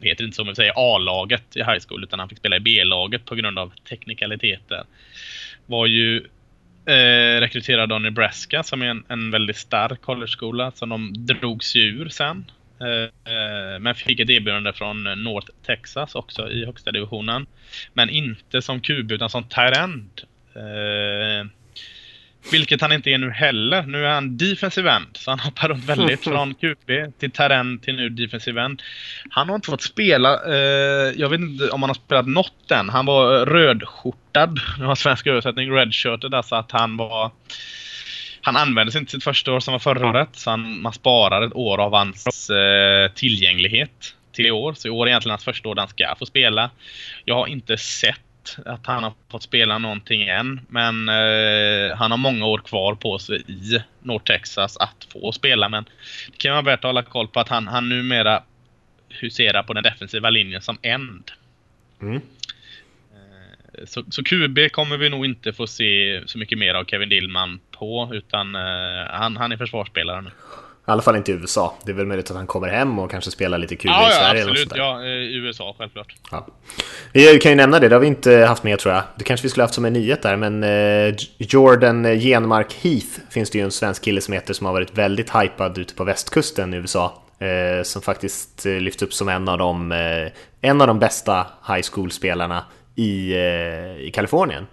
[0.00, 2.60] det heter inte så, men säger A-laget i high school utan han fick spela i
[2.60, 4.84] B-laget på grund av teknikaliteter.
[5.66, 6.16] Var ju
[6.86, 11.82] eh, rekryterad av Nebraska som är en, en väldigt stark collegeskola som de drog sig
[11.82, 12.50] ur sen.
[12.80, 17.46] Eh, eh, men fick ett erbjudande från North Texas också i högsta divisionen.
[17.92, 20.22] Men inte som QB utan som Tyrend.
[20.54, 21.46] Eh,
[22.52, 23.82] vilket han inte är nu heller.
[23.82, 25.06] Nu är han defensive end.
[25.12, 28.82] Så han hoppar runt väldigt från QB till terren till nu defensive end.
[29.30, 30.54] Han har inte fått spela.
[30.54, 32.88] Eh, jag vet inte om han har spelat något än.
[32.88, 34.60] Han var rödskjortad.
[34.78, 35.72] Det var svensk översättning.
[35.72, 36.34] Redshirted.
[36.34, 37.30] Alltså att han var...
[38.40, 40.28] Han använde inte sitt första år som var förra året.
[40.32, 44.74] Så han, man sparar ett år av hans eh, tillgänglighet till i år.
[44.74, 46.70] Så i år är egentligen hans första år där han ska få spela.
[47.24, 48.20] Jag har inte sett
[48.64, 50.60] att han har fått spela någonting än.
[50.68, 55.68] Men eh, han har många år kvar på sig i North Texas att få spela.
[55.68, 55.84] Men
[56.32, 58.42] det kan vara värt att hålla koll på att han, han numera
[59.08, 61.30] huserar på den defensiva linjen som end.
[62.02, 62.14] Mm.
[62.14, 67.08] Eh, så, så, QB kommer vi nog inte få se så mycket mer av Kevin
[67.08, 68.10] Dillman på.
[68.12, 70.30] Utan eh, han, han är försvarsspelare nu.
[70.88, 71.74] I alla fall inte i USA.
[71.84, 74.12] Det är väl möjligt att han kommer hem och kanske spelar lite kul ja, i
[74.12, 74.40] Sverige.
[74.44, 74.72] Ja, absolut.
[74.76, 76.14] Ja, i USA självklart.
[76.30, 76.46] Ja.
[77.12, 79.02] Vi kan ju nämna det, det har vi inte haft med tror jag.
[79.16, 83.50] Det kanske vi skulle haft som en nyhet där, men eh, Jordan Genmark Heath finns
[83.50, 86.74] det ju en svensk kille som heter som har varit väldigt hypad ute på västkusten
[86.74, 87.22] i USA.
[87.38, 89.92] eh, som faktiskt eh, lyfts upp som en av de,
[90.60, 92.64] en av de bästa high school-spelarna
[92.94, 93.34] i,
[93.98, 94.66] i Kalifornien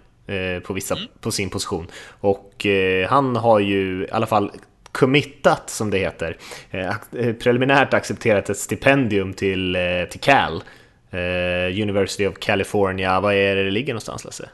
[0.62, 1.08] på, vissa, mm.
[1.20, 1.86] på sin position.
[2.20, 2.66] Och
[3.08, 4.50] han har ju i alla fall
[4.94, 6.36] committat, som det heter,
[7.32, 9.76] preliminärt accepterat ett stipendium till,
[10.10, 10.62] till Cal,
[11.82, 13.20] University of California.
[13.20, 14.48] Vad är det det ligger någonstans Lasse?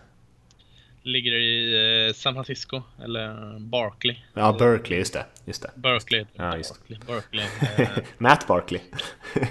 [1.03, 4.17] Ligger i eh, San Francisco eller Berkeley.
[4.35, 5.25] Ja, Berkeley, just det.
[5.45, 5.71] Just det.
[5.75, 6.25] Berkeley.
[6.35, 6.99] Ja, just Berkeley.
[7.07, 7.45] Berkeley.
[7.79, 7.89] Eh.
[8.19, 8.81] Matt Barkley.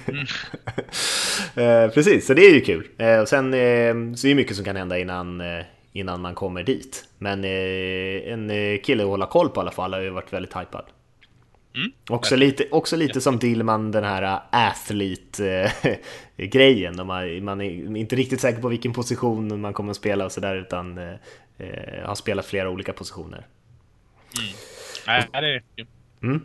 [0.08, 0.26] mm.
[1.86, 2.88] eh, precis, så det är ju kul.
[2.98, 6.36] Eh, och sen eh, så är det mycket som kan hända innan, eh, innan man
[6.36, 7.10] kommer dit.
[7.18, 10.86] Men en kille att hålla koll på i alla fall har ju varit väldigt hypad.
[11.76, 11.92] Mm.
[12.10, 16.96] Också, lite, också lite som Dillman, den här athlete-grejen.
[17.08, 20.56] Man, man är inte riktigt säker på vilken position man kommer att spela och sådär
[20.56, 21.14] utan eh,
[22.06, 23.48] har spelat flera olika positioner.
[24.40, 24.52] Mm.
[25.08, 25.64] Nej, det är
[26.24, 26.42] mm.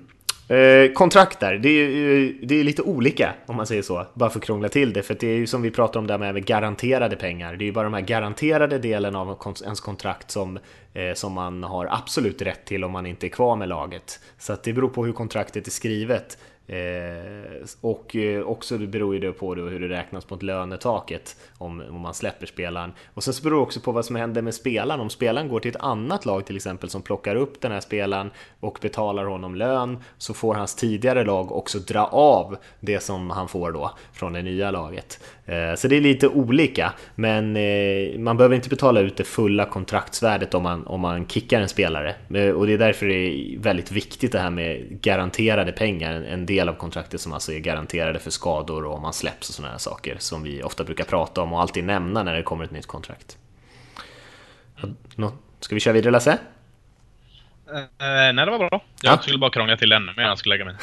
[0.48, 4.30] Eh, kontrakt där, det är, eh, det är lite olika om man säger så, bara
[4.30, 5.02] för att krångla till det.
[5.02, 7.56] För det är ju som vi pratar om där med garanterade pengar.
[7.56, 10.58] Det är ju bara de här garanterade delen av ens kontrakt som,
[10.94, 14.20] eh, som man har absolut rätt till om man inte är kvar med laget.
[14.38, 16.38] Så att det beror på hur kontraktet är skrivet.
[16.66, 21.36] Eh, och eh, också det beror ju det på då hur det räknas mot lönetaket
[21.58, 22.92] om, om man släpper spelaren.
[23.14, 25.00] Och sen så beror det också på vad som händer med spelaren.
[25.00, 28.30] Om spelaren går till ett annat lag till exempel som plockar upp den här spelaren
[28.60, 33.48] och betalar honom lön så får hans tidigare lag också dra av det som han
[33.48, 35.20] får då från det nya laget.
[35.46, 39.64] Eh, så det är lite olika, men eh, man behöver inte betala ut det fulla
[39.64, 42.14] kontraktsvärdet om man, om man kickar en spelare.
[42.34, 46.46] Eh, och det är därför det är väldigt viktigt det här med garanterade pengar, en
[46.46, 49.72] del av kontraktet som alltså är garanterade för skador och om man släpps och sådana
[49.72, 52.70] här saker som vi ofta brukar prata om och alltid nämna när det kommer ett
[52.70, 53.38] nytt kontrakt.
[55.60, 56.38] Ska vi köra vidare Lasse?
[57.70, 58.84] Uh, nej, det var bra.
[59.02, 59.18] Jag ja.
[59.18, 60.74] skulle bara krångla till ännu mer jag skulle lägga mig.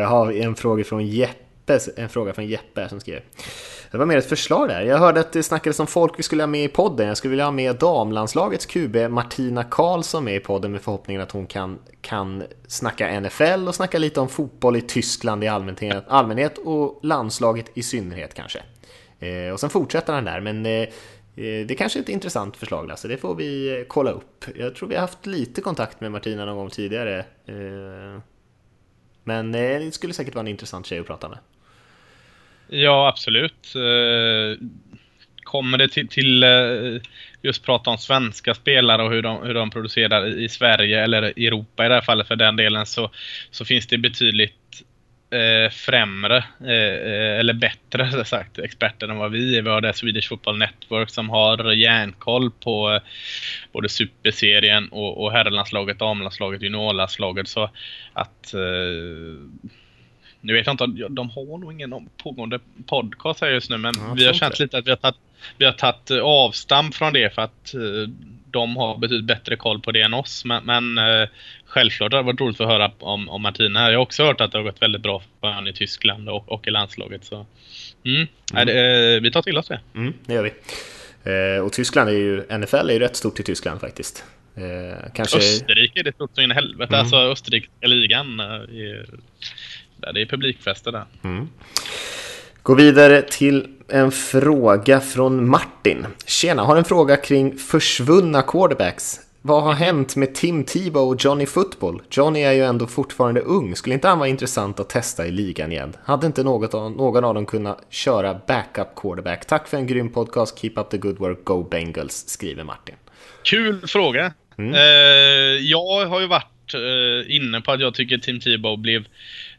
[0.00, 3.20] uh, har vi en fråga från Jeppe Jeppe, en fråga från Jeppe som skrev.
[3.90, 4.80] Det var mer ett förslag där.
[4.80, 7.08] Jag hörde att det snackades om folk vi skulle ha med i podden.
[7.08, 11.30] Jag skulle vilja ha med damlandslagets QB Martina Karlsson med i podden med förhoppningen att
[11.30, 16.58] hon kan, kan snacka NFL och snacka lite om fotboll i Tyskland i allmänhet, allmänhet
[16.58, 18.62] och landslaget i synnerhet kanske.
[19.18, 22.88] Eh, och sen fortsätter han där, men eh, eh det kanske är ett intressant förslag
[22.88, 24.44] Lasse, det får vi eh, kolla upp.
[24.54, 27.18] Jag tror vi har haft lite kontakt med Martina någon gång tidigare.
[27.46, 28.20] Eh,
[29.24, 31.38] men eh, det skulle säkert vara en intressant tjej att prata med.
[32.72, 33.74] Ja, absolut.
[33.74, 34.58] Eh,
[35.42, 37.02] kommer det till, till eh,
[37.42, 41.86] just prata om svenska spelare och hur de, hur de producerar i Sverige eller Europa
[41.86, 43.10] i det här fallet för den delen så,
[43.50, 44.82] så finns det betydligt
[45.30, 49.62] eh, främre, eh, eh eller bättre sagt, experter än vad vi är.
[49.62, 53.00] Vi har det Swedish Football Network som har järnkoll på eh,
[53.72, 57.48] både superserien och, och herrlandslaget, damlandslaget, juniorlandslaget.
[57.48, 57.70] Så
[58.12, 59.70] att eh,
[60.40, 64.14] nu vet jag inte, de har nog ingen pågående podcast här just nu men ja,
[64.16, 65.16] vi har känt lite att vi har tagit,
[65.58, 68.08] vi har tagit eh, avstamp från det för att uh,
[68.50, 70.44] de har betydligt bättre koll på det än oss.
[70.44, 71.28] Men, men uh,
[71.64, 73.90] självklart det varit roligt att höra om, om Martina.
[73.90, 76.52] Jag har också hört att det har gått väldigt bra för honom i Tyskland och,
[76.52, 77.24] och i landslaget.
[77.24, 77.46] Så.
[78.04, 78.26] Mm.
[78.54, 78.66] Mm.
[78.66, 79.80] Det, vi tar till oss det.
[79.94, 81.58] Mm, det gör vi.
[81.60, 84.24] och Tyskland är ju, NFL är ju rätt stort i Tyskland faktiskt.
[85.14, 85.38] kanske...
[85.38, 86.94] Österrike är det stort så in i helvete.
[86.94, 87.00] Mm.
[87.00, 88.40] Alltså österrikiska ligan.
[88.40, 89.06] Är
[90.00, 91.04] det är publikfester där.
[91.22, 91.48] Mm.
[92.62, 96.06] Gå vidare till en fråga från Martin.
[96.26, 99.20] Tjena, har en fråga kring försvunna quarterbacks.
[99.42, 102.02] Vad har hänt med Tim Tebow och Johnny Football?
[102.10, 103.76] Johnny är ju ändå fortfarande ung.
[103.76, 105.92] Skulle inte han vara intressant att testa i ligan igen?
[106.04, 109.46] Hade inte något av, någon av dem kunnat köra backup quarterback?
[109.46, 110.58] Tack för en grym podcast.
[110.58, 111.44] Keep up the good work.
[111.44, 112.94] Go Bengals, skriver Martin.
[113.42, 114.32] Kul fråga.
[114.58, 114.74] Mm.
[114.74, 114.80] Uh,
[115.60, 119.04] jag har ju varit uh, inne på att jag tycker Tim Tebow blev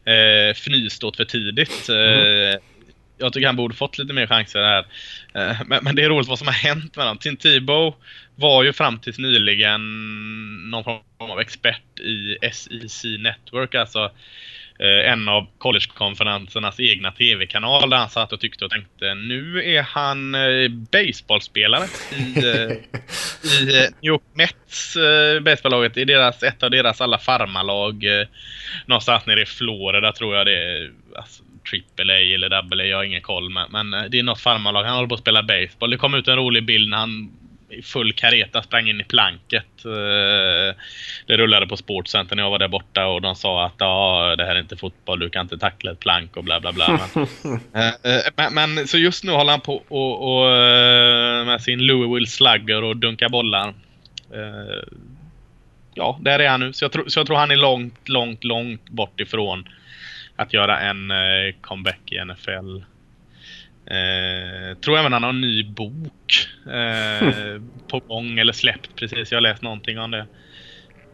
[0.04, 1.88] eh, fnyst åt för tidigt.
[1.88, 2.60] Mm.
[3.18, 4.86] jag tycker han borde fått lite mer chanser här.
[5.34, 7.18] Eh, men, men, det är roligt vad som har hänt med honom.
[7.18, 7.94] Tim Tebow
[8.34, 9.80] var ju fram tills nyligen
[10.70, 14.10] någon form av expert i SEC Network, alltså Eh,
[14.86, 20.34] en av collegekonferensernas egna tv-kanal där han satt och tyckte och tänkte nu är han
[20.34, 22.72] eh, baseballspelare i, eh,
[23.62, 24.96] i New York Mets
[25.42, 28.04] baseballlaget, i deras, ett av deras alla farmarlag
[28.86, 30.90] någonstans nere i Florida tror jag det är.
[31.16, 33.50] Alltså, triple A eller double A, jag har ingen koll.
[33.50, 34.84] Men, men det är något farmarlag.
[34.84, 35.90] Han håller på att spela baseball.
[35.90, 37.30] Det kom ut en rolig bild när han
[37.72, 39.84] i full kareta sprang in i planket.
[39.84, 40.76] Eh,
[41.26, 44.44] det rullade på Sportcenter när jag var där borta och de sa att ja, det
[44.44, 47.00] här är inte fotboll, du kan inte tackla ett plank och bla bla bla.
[47.14, 47.26] Men,
[48.04, 50.50] eh, eh, men, så just nu håller han på och, och
[51.46, 53.74] med sin Louisville Slugger och dunkar bollar.
[55.94, 56.72] ja, där är han nu.
[56.72, 59.68] Så jag, tror, så jag tror han är långt, långt, långt bort ifrån
[60.36, 61.12] att göra en
[61.60, 62.91] comeback i NFL.
[63.86, 69.32] Eh, tror även han har en ny bok eh, på gång eller släppt precis.
[69.32, 70.26] Jag har läst någonting om det.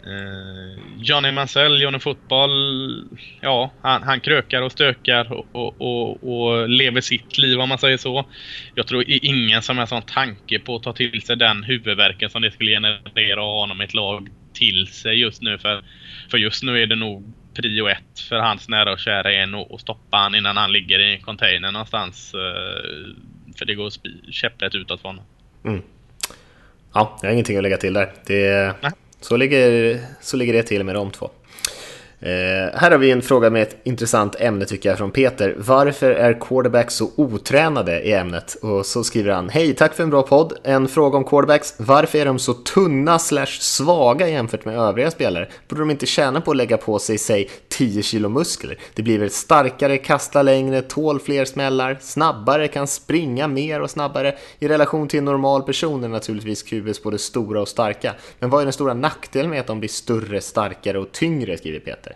[0.07, 3.09] Eh, Johnny Mansell, Johnny Fotboll,
[3.41, 7.79] ja, han, han krökar och stökar och, och, och, och, lever sitt liv om man
[7.79, 8.27] säger så.
[8.75, 12.43] Jag tror ingen som har sån tanke på att ta till sig den huvudvärken som
[12.43, 15.59] det skulle generera och ha honom i ett lag till sig just nu.
[15.59, 15.83] För,
[16.31, 17.33] för just nu är det nog
[17.63, 21.15] prio ett för hans nära och kära är att stoppa han innan han ligger i
[21.15, 22.35] en container någonstans.
[22.35, 23.15] Eh,
[23.59, 23.93] för det går
[24.33, 25.25] käpprätt utåt för honom.
[25.65, 25.83] Mm.
[26.95, 28.13] Ja, jag har ingenting att lägga till där.
[28.27, 28.75] Det,
[29.21, 31.31] så, ligger, så ligger det till med de två.
[32.21, 35.55] Eh, här har vi en fråga med ett intressant ämne tycker jag från Peter.
[35.59, 38.55] Varför är quarterbacks så otränade i ämnet?
[38.63, 40.53] Och så skriver han Hej, tack för en bra podd.
[40.65, 41.75] En fråga om quarterbacks.
[41.77, 45.49] Varför är de så tunna slash svaga jämfört med övriga spelare?
[45.69, 48.79] Borde de inte tjäna på att lägga på sig, säg 10 kilo muskler?
[48.95, 54.35] Det blir väl starkare, kasta längre, tål fler smällar, snabbare, kan springa mer och snabbare.
[54.59, 58.15] I relation till en normal person är naturligtvis QBs både stora och starka.
[58.39, 61.59] Men vad är den stora nackdelen med att de blir större, starkare och tyngre?
[61.59, 62.08] skriver Peter.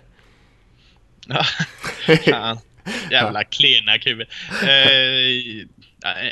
[3.11, 4.20] Jävla klena kub.
[4.20, 5.66] Eh,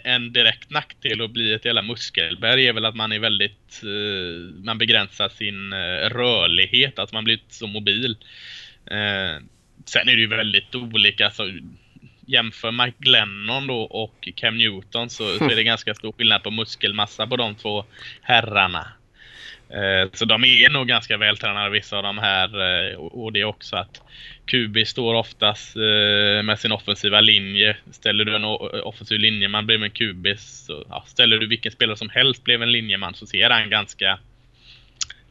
[0.05, 3.83] en direkt nackdel att bli ett jävla muskelberg är väl att man är väldigt...
[3.83, 8.17] Eh, man begränsar sin eh, rörlighet, att man blir inte så mobil.
[8.87, 9.43] Eh,
[9.85, 11.27] sen är det ju väldigt olika.
[11.27, 11.45] Alltså,
[12.27, 16.51] jämför Mike Glennon då och Cam Newton så, så är det ganska stor skillnad på
[16.51, 17.85] muskelmassa på de två
[18.23, 18.87] herrarna.
[19.71, 23.45] Eh, så de är nog ganska vältränade vissa av de här eh, och det är
[23.45, 24.03] också att
[24.51, 27.77] QB står oftast eh, med sin offensiva linje.
[27.91, 28.51] Ställer du en eh,
[28.85, 32.73] offensiv linjeman bredvid en QB så ja, ställer du vilken spelare som helst bredvid en
[32.73, 34.19] linjeman så ser han ganska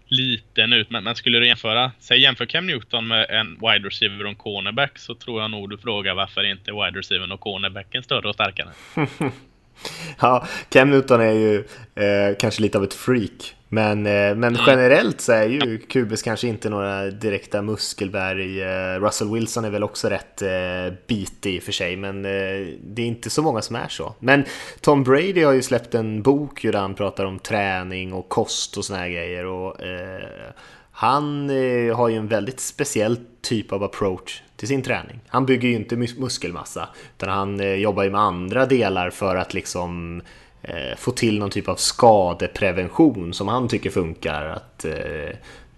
[0.07, 0.89] liten ut.
[0.89, 4.35] Men, men skulle du jämföra, säg jämför Cam Newton med en wide receiver och en
[4.35, 8.35] cornerback så tror jag nog du frågar varför inte wide receiver och cornerbacken större och
[8.35, 8.69] starkare.
[10.21, 11.57] ja, Cam Newton är ju
[11.95, 14.61] eh, kanske lite av ett freak men, eh, men mm.
[14.67, 18.61] generellt så är ju Kubis kanske inte några direkta muskelberg.
[18.61, 23.01] Eh, Russell Wilson är väl också rätt eh, bitig i och för sig, men det
[23.01, 24.15] är inte så många som är så.
[24.19, 24.43] Men
[24.81, 28.85] Tom Brady har ju släppt en bok där han pratar om träning och kost och
[28.85, 29.45] såna här grejer.
[29.45, 30.51] Och, eh,
[30.91, 31.49] han
[31.95, 35.19] har ju en väldigt speciell typ av approach till sin träning.
[35.27, 39.53] Han bygger ju inte mus muskelmassa, utan han jobbar ju med andra delar för att
[39.53, 40.21] liksom
[40.61, 44.45] Eh, få till någon typ av skadeprevention som han tycker funkar.
[44.45, 45.29] Att, eh,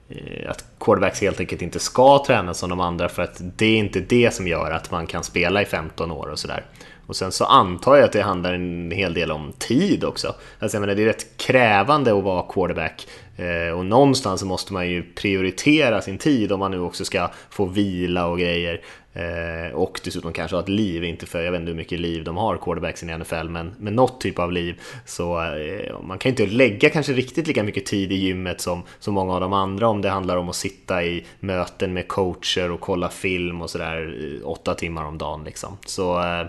[0.09, 3.77] eh, att quarterbacks helt enkelt inte ska träna som de andra för att det är
[3.77, 6.65] inte det som gör att man kan spela i 15 år och sådär.
[7.11, 10.35] Och sen så antar jag att det handlar en hel del om tid också.
[10.59, 13.07] Alltså jag menar, det är rätt krävande att vara quarterback
[13.37, 17.65] eh, och någonstans måste man ju prioritera sin tid om man nu också ska få
[17.65, 18.81] vila och grejer.
[19.13, 22.23] Eh, och dessutom kanske ha ett liv, inte för jag vet inte hur mycket liv
[22.23, 24.81] de har, quarterbacks i NFL, men med något typ av liv.
[25.05, 29.13] Så eh, man kan inte lägga kanske riktigt lika mycket tid i gymmet som, som
[29.13, 32.79] många av de andra om det handlar om att sitta i möten med coacher och
[32.79, 35.77] kolla film och sådär eh, åtta timmar om dagen liksom.
[35.85, 36.45] Så eh,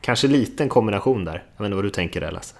[0.00, 1.42] kanske liten kombination där.
[1.56, 2.54] Jag vet inte vad du tänker där Lasse?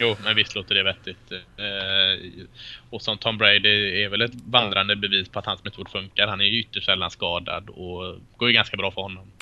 [0.00, 1.32] Jo, men visst låter det vettigt.
[1.32, 2.42] Eh,
[2.90, 6.26] och som Tom Brady är väl ett vandrande bevis på att hans metod funkar.
[6.26, 9.32] Han är ju ytterst sällan skadad och går ju ganska bra för honom.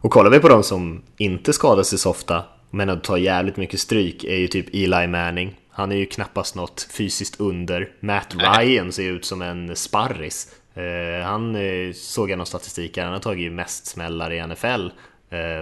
[0.00, 3.80] Och kollar vi på de som inte skadar sig så ofta men tar jävligt mycket
[3.80, 5.54] stryk är ju typ Eli Manning.
[5.70, 7.88] Han är ju knappast något fysiskt under.
[8.00, 10.56] Matt Ryan ser ut som en sparris.
[10.74, 14.88] Eh, han eh, såg jag någon statistik här, han har tagit mest smällar i NFL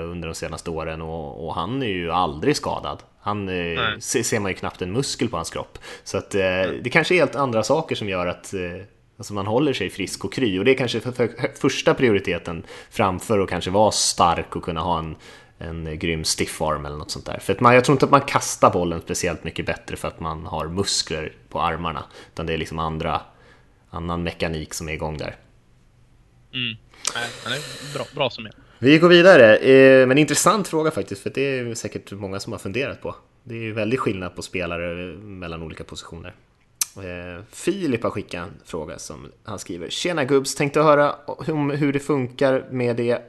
[0.03, 3.03] under de senaste åren och, och, han är ju aldrig skadad.
[3.21, 5.79] Han eh, ser man ju knappt en muskel på hans kropp.
[6.05, 8.61] Så att eh, det kanske är helt andra saker som gör att eh,
[9.17, 10.59] alltså man håller sig frisk och kry.
[10.59, 11.29] Och det är kanske för, för,
[11.61, 15.17] första prioriteten framför att kanske vara stark och kunna ha en,
[15.59, 17.39] en grym stiffarm eller något sånt där.
[17.39, 20.21] För att man, jag tror inte att man kastar bollen speciellt mycket bättre för att
[20.21, 22.05] man har muskler på armarna.
[22.33, 23.21] Utan det är liksom andra,
[23.91, 25.37] annan mekanik som är igång där.
[26.55, 26.77] Mm.
[27.47, 28.53] Nej, är bra, bra som är.
[28.83, 32.59] Vi går vidare, eh, men intressant fråga faktiskt, för det är säkert många som har
[32.59, 33.15] funderat på.
[33.45, 36.35] Det är ju väldigt skillnad på spelare eh, mellan olika positioner.
[36.97, 39.89] Eh, Filip har skickat en fråga som han skriver.
[39.91, 43.23] Tjena gubbs, tänkte höra om hur det funkar med det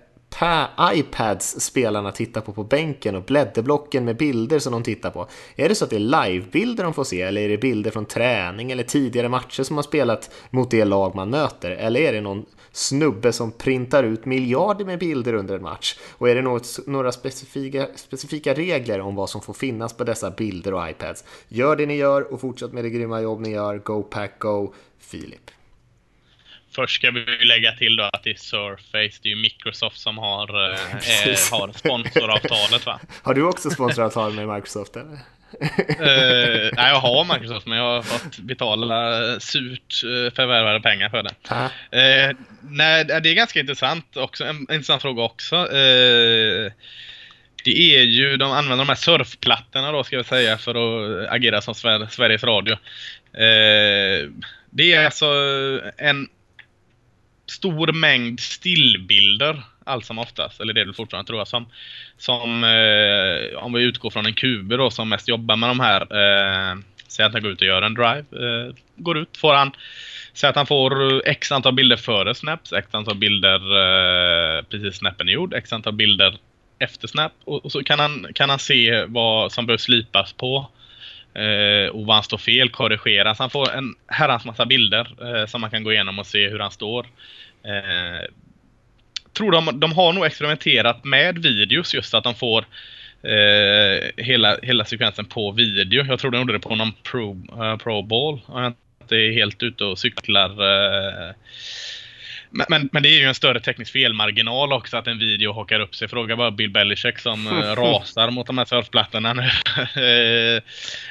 [0.94, 5.28] iPads spelarna tittar på på bänken och blädderblocken med bilder som de tittar på.
[5.56, 8.06] Är det så att det är livebilder de får se eller är det bilder från
[8.06, 11.72] träning eller tidigare matcher som har spelat mot det lag man möter?
[11.72, 15.96] Eller är det någon snubbe som printar ut miljarder med bilder under en match?
[16.18, 20.32] Och är det något, några specifika, specifika regler om vad som får finnas på dessa
[20.32, 21.24] bilder och iPads?
[21.48, 23.78] Gör det ni gör och fortsätt med det grymma jobb ni gör.
[23.78, 25.52] Go Pack Go, Filip.
[26.76, 30.18] Först ska vi lägga till då att det är Surface, det är ju Microsoft som
[30.18, 33.00] har, eh, har sponsoravtalet va?
[33.22, 35.20] Har du också sponsoravtal med Microsoft eller?
[35.62, 41.24] Uh, nej, jag har Microsoft men jag har fått betala surt uh, förvärvade pengar för
[41.24, 41.34] det.
[42.30, 44.46] Uh, nej, det är ganska intressant också.
[44.46, 45.56] En intressant fråga också.
[45.56, 46.72] Uh,
[47.64, 51.62] det är ju, de använder de här surfplattorna då ska jag säga för att agera
[51.62, 52.78] som Sver Sveriges Radio.
[54.70, 55.26] det är alltså
[55.98, 56.28] en
[57.52, 61.66] stor mängd stillbilder allt som oftast, eller det är det fortfarande tror jag, som,
[62.18, 66.02] som eh, om vi utgår från en QB då som mest jobbar med de här,
[66.02, 66.78] eh,
[67.08, 69.72] säg att han går ut och gör en drive, eh, går ut, får han
[70.34, 75.30] Säg att han får x antal bilder före snaps, x antal bilder eh, precis snappen
[75.30, 76.38] är gjord, x antal bilder
[76.80, 80.70] efter snap och, och, så kan han, kan han se vad som behöver slipas på
[81.34, 83.40] eh, och vad han står fel, korrigeras.
[83.40, 86.60] Han får en herrans massa bilder eh, som man kan gå igenom och se hur
[86.60, 87.08] han står.
[87.64, 88.30] Eh,
[89.34, 92.66] tror de, de har nog experimenterat med videos just att de får
[93.24, 96.06] eh, hela, hela sekvensen på video.
[96.06, 98.42] Jag tror de gjorde det på någon Pro, eh, pro Ball.
[98.48, 98.78] Att
[99.08, 100.50] det är helt ute och cyklar.
[100.50, 101.34] Eh,
[102.52, 105.52] Eh, men, men, men, det är ju en större teknisk felmarginal också att en video
[105.54, 106.08] hakar upp sig.
[106.08, 109.42] Fråga bara Bill Belichick som eh, rasar mot de här surfplattorna nu.
[110.02, 110.64] Eh,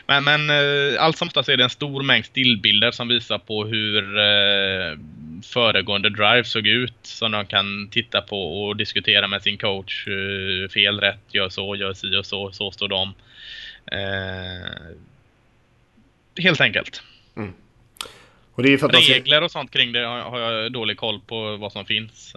[0.07, 3.65] men men eh, allt som oftast är det en stor mängd stillbilder som visar på
[3.65, 4.03] hur
[5.43, 6.95] föregående drive såg ut.
[7.03, 10.05] Som de kan titta på och diskutera med sin coach.
[10.75, 13.15] fel, rätt, gör så, gör si och så, så står de.
[16.37, 17.03] helt enkelt.
[17.37, 17.53] Mm.
[18.55, 22.35] Och Regler och sånt kring det har jag dålig koll på vad som finns.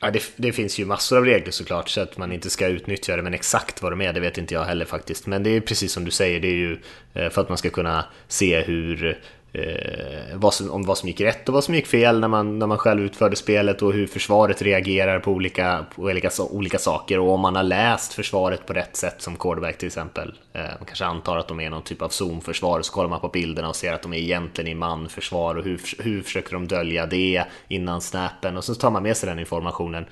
[0.00, 3.16] Ja, det, det, finns ju massor av regler såklart så att man inte ska utnyttja
[3.16, 5.26] det, men exakt vad de är det vet inte jag heller faktiskt.
[5.26, 6.78] Men det är precis som du säger, det är ju
[7.14, 9.18] eh, för att man ska kunna se hur
[9.52, 12.58] eh, vad som, om vad som gick rätt och vad som gick fel när man,
[12.58, 17.18] när man själv utförde spelet och hur försvaret reagerar på olika, på olika, olika saker
[17.18, 20.34] och om man har läst försvaret på rätt sätt som quarterback till exempel.
[20.52, 23.28] Eh, man kanske antar att de är någon typ av zonförsvar så kollar man på
[23.28, 27.06] bilderna och ser att de är egentligen i manförsvar och hur, hur försöker de dölja
[27.06, 30.04] det innan snappen och så tar man med sig den informationen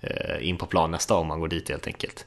[0.00, 2.26] eh, in på plan nästa om man går dit helt enkelt.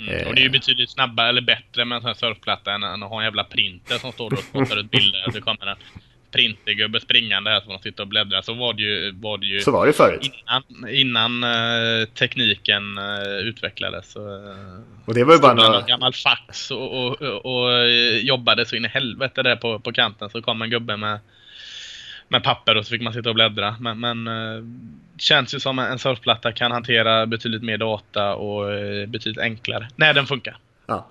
[0.00, 0.28] Mm.
[0.28, 3.00] Och det är ju betydligt snabbare eller bättre med en sån här surfplatta än att
[3.00, 5.30] ha en jävla printer som står och spottar ut bilder.
[5.32, 5.76] Det kommer en
[6.30, 8.42] printergubbe springande här som de sitter och bläddrar.
[8.42, 10.32] Så var det ju, var det ju så var det förut.
[10.32, 14.16] Innan, innan uh, tekniken uh, utvecklades.
[14.16, 14.22] Uh,
[15.04, 15.80] och det var ju bara några...
[15.80, 17.90] gammal fax och, och, och, och
[18.20, 20.30] jobbade så in i helvete där på, på kanten.
[20.30, 21.18] Så kom en gubbe med
[22.30, 23.76] med papper och så fick man sitta och bläddra.
[23.80, 24.28] Men, men
[25.18, 30.14] känns ju som en surfplatta kan hantera betydligt mer data och eh, betydligt enklare när
[30.14, 30.58] den funkar.
[30.86, 31.06] Ja,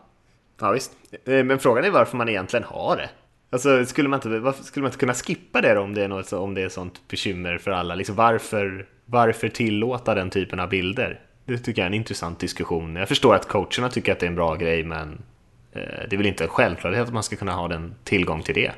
[0.59, 0.91] ja visst.
[1.25, 3.09] Eh, men frågan är varför man egentligen har det.
[3.49, 6.07] Alltså, skulle man inte, varför, skulle man inte kunna skippa det då, om det är
[6.07, 7.95] något om det är sånt bekymmer för alla?
[7.95, 11.19] Liksom, varför, varför tillåta den typen av bilder?
[11.45, 12.95] Det tycker jag är en intressant diskussion.
[12.95, 15.21] Jag förstår att coacherna tycker att det är en bra grej, men
[15.71, 18.55] eh, det är väl inte en självklarhet att man ska kunna ha den tillgång till
[18.55, 18.71] det.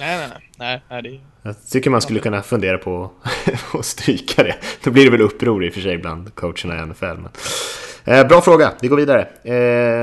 [0.00, 0.82] Nej, nej, nej.
[0.88, 1.20] nej det...
[1.42, 3.10] Jag tycker man skulle kunna fundera på
[3.74, 4.56] att stryka det.
[4.84, 7.04] Då blir det väl uppror i och för sig bland coacherna i NFL.
[7.04, 7.28] Men...
[8.04, 9.28] Eh, bra fråga, vi går vidare.
[9.42, 9.54] Eh,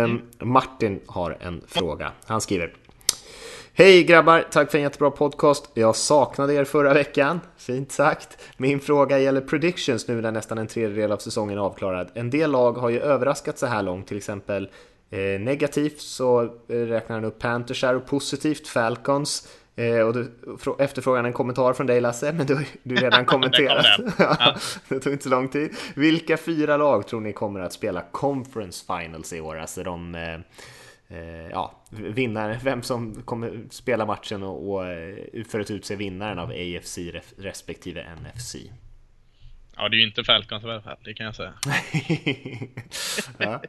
[0.04, 0.22] mm.
[0.40, 2.12] Martin har en fråga.
[2.26, 2.74] Han skriver
[3.74, 5.70] Hej grabbar, tack för en jättebra podcast.
[5.74, 7.40] Jag saknade er förra veckan.
[7.58, 8.38] Fint sagt.
[8.58, 12.12] Min fråga gäller predictions nu när nästan en tredjedel av säsongen är avklarad.
[12.14, 14.70] En del lag har ju överraskat så här långt, till exempel
[15.10, 19.48] eh, negativt så räknar han upp Panthers här och positivt Falcons.
[19.78, 20.32] Eh, och du
[20.80, 23.86] efterfrågan en kommentar från dig Lasse, men du har du redan kommenterat.
[24.20, 24.56] ja.
[24.90, 25.76] det tog inte så lång tid.
[25.96, 29.58] Vilka fyra lag tror ni kommer att spela Conference Finals i år?
[29.58, 30.40] Alltså de, eh,
[31.18, 36.40] eh, ja, vinnare, vem som kommer spela matchen och, och eh, för att utse vinnaren
[36.40, 36.98] av AFC
[37.38, 38.56] respektive NFC.
[39.76, 41.54] Ja, det är ju inte Falcons i alla fall, det kan jag säga.
[43.38, 43.62] ja.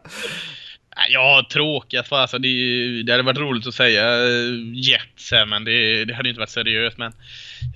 [1.08, 2.38] Ja, tråkigt för alltså.
[2.38, 6.40] Det, det hade varit roligt att säga eh, Jets här, men det, det hade inte
[6.40, 6.98] varit seriöst.
[6.98, 7.12] Men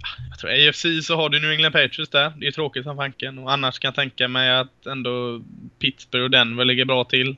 [0.03, 2.32] ja, jag tror AFC så har du New England Patriots där.
[2.36, 3.39] Det är tråkigt som fanken.
[3.39, 5.43] Och annars kan jag tänka mig att ändå
[5.78, 7.36] Pittsburgh och Denver ligger bra till.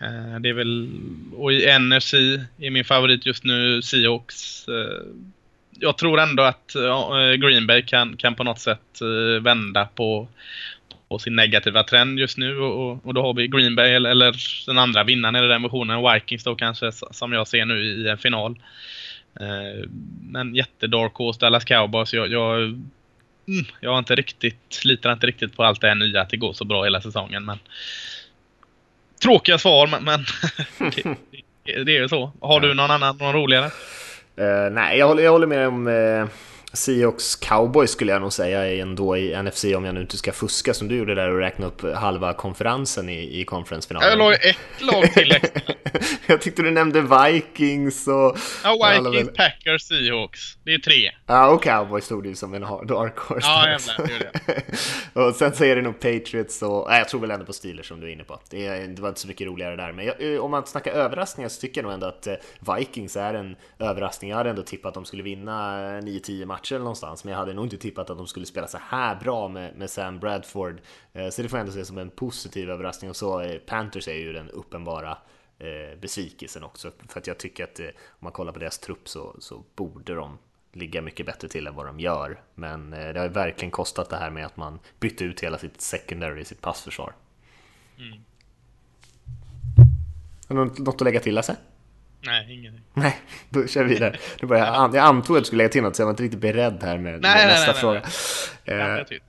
[0.00, 0.90] Eh, det är väl...
[1.32, 2.14] Och i NFC
[2.58, 4.68] är min favorit just nu Seahawks.
[4.68, 5.06] Eh,
[5.78, 10.28] jag tror ändå att eh, Green Bay kan, kan på något sätt eh, vända på
[11.12, 14.34] på sin negativa trend just nu och, och då har vi Green Bay eller, eller
[14.66, 18.18] den andra vinnaren i den versionen, Vikings då kanske, som jag ser nu i en
[18.18, 18.58] final.
[19.40, 19.88] Eh,
[20.20, 22.12] men jättedark horse, Dallas Cowboys.
[22.12, 26.20] Jag, jag, mm, jag har inte riktigt, litar inte riktigt på allt det här nya
[26.20, 27.44] att det går så bra hela säsongen.
[27.44, 27.58] Men
[29.22, 30.24] Tråkiga svar, men, men
[31.64, 32.32] det, det, är ju så.
[32.40, 33.66] Har du någon annan, någon roligare?
[34.40, 36.26] Uh, nej, jag håller, jag håller med om uh
[36.72, 40.74] Seahawks Cowboys skulle jag nog säga ändå i NFC om jag nu inte ska fuska
[40.74, 44.08] som du gjorde där och räkna upp halva konferensen i, i conference-finalen.
[44.08, 45.34] Jag la ju ett lag till
[46.26, 48.38] jag tyckte du nämnde Vikings och...
[48.64, 50.58] Ja, Vikings, Packers, Seahawks.
[50.64, 51.10] Det är tre.
[51.32, 53.46] Ja, och Cowboys stod ju som en dark horse.
[53.48, 54.32] Ja, jävlar, det är
[55.14, 55.20] det.
[55.20, 56.86] och sen så är det nog Patriots och...
[56.88, 58.40] Nej, jag tror väl ändå på Steelers som du är inne på.
[58.50, 59.92] Det, är, det var inte så mycket roligare där.
[59.92, 62.34] Men jag, om man snackar överraskningar så tycker jag nog ändå att eh,
[62.76, 64.30] Vikings är en överraskning.
[64.30, 67.54] Jag hade ändå tippat att de skulle vinna 9-10 matcher eller någonstans, men jag hade
[67.54, 70.80] nog inte tippat att de skulle spela så här bra med, med Sam Bradford.
[71.12, 73.10] Eh, så det får jag ändå se som en positiv överraskning.
[73.10, 75.18] Och så eh, Panthers är ju den uppenbara
[75.58, 79.36] eh, besvikelsen också, för att jag tycker att om man kollar på deras trupp så,
[79.38, 80.38] så borde de
[80.72, 82.40] ligga mycket bättre till än vad de gör.
[82.54, 86.40] Men det har verkligen kostat det här med att man bytte ut hela sitt secondary
[86.40, 87.12] i sitt passförsvar.
[87.98, 88.24] Mm.
[90.48, 91.56] Du något att lägga till Lasse?
[92.26, 92.84] Nej, ingenting.
[92.94, 93.16] Nej,
[93.48, 94.18] då kör vi vidare.
[94.40, 96.40] Då börjar jag, antog att du skulle lägga till något, så jag var inte riktigt
[96.40, 98.02] beredd här med, nej, med nästa nej, fråga.
[98.64, 99.20] Nej,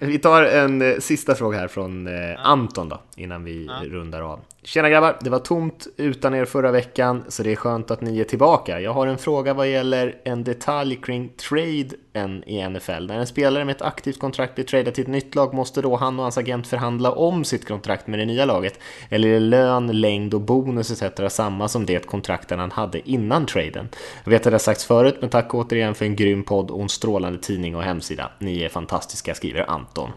[0.00, 2.46] eh, vi tar en eh, sista fråga här från eh.
[2.46, 3.82] Anton då, innan vi ja.
[3.84, 4.40] rundar av.
[4.64, 8.20] Tjena grabbar, det var tomt utan er förra veckan, så det är skönt att ni
[8.20, 8.80] är tillbaka.
[8.80, 13.06] Jag har en fråga vad gäller en detalj kring traden i NFL.
[13.06, 15.96] När en spelare med ett aktivt kontrakt blir tradad till ett nytt lag, måste då
[15.96, 18.78] han och hans agent förhandla om sitt kontrakt med det nya laget?
[19.08, 21.34] Eller är lön, längd och bonus etc.
[21.34, 23.88] samma som det kontrakten han hade innan traden?
[24.24, 26.82] Jag vet att det har sagts förut, men tack återigen för en grym podd och
[26.82, 28.30] en strålande tidning och hemsida.
[28.38, 30.10] Ni är fantastiska, skriver Anton.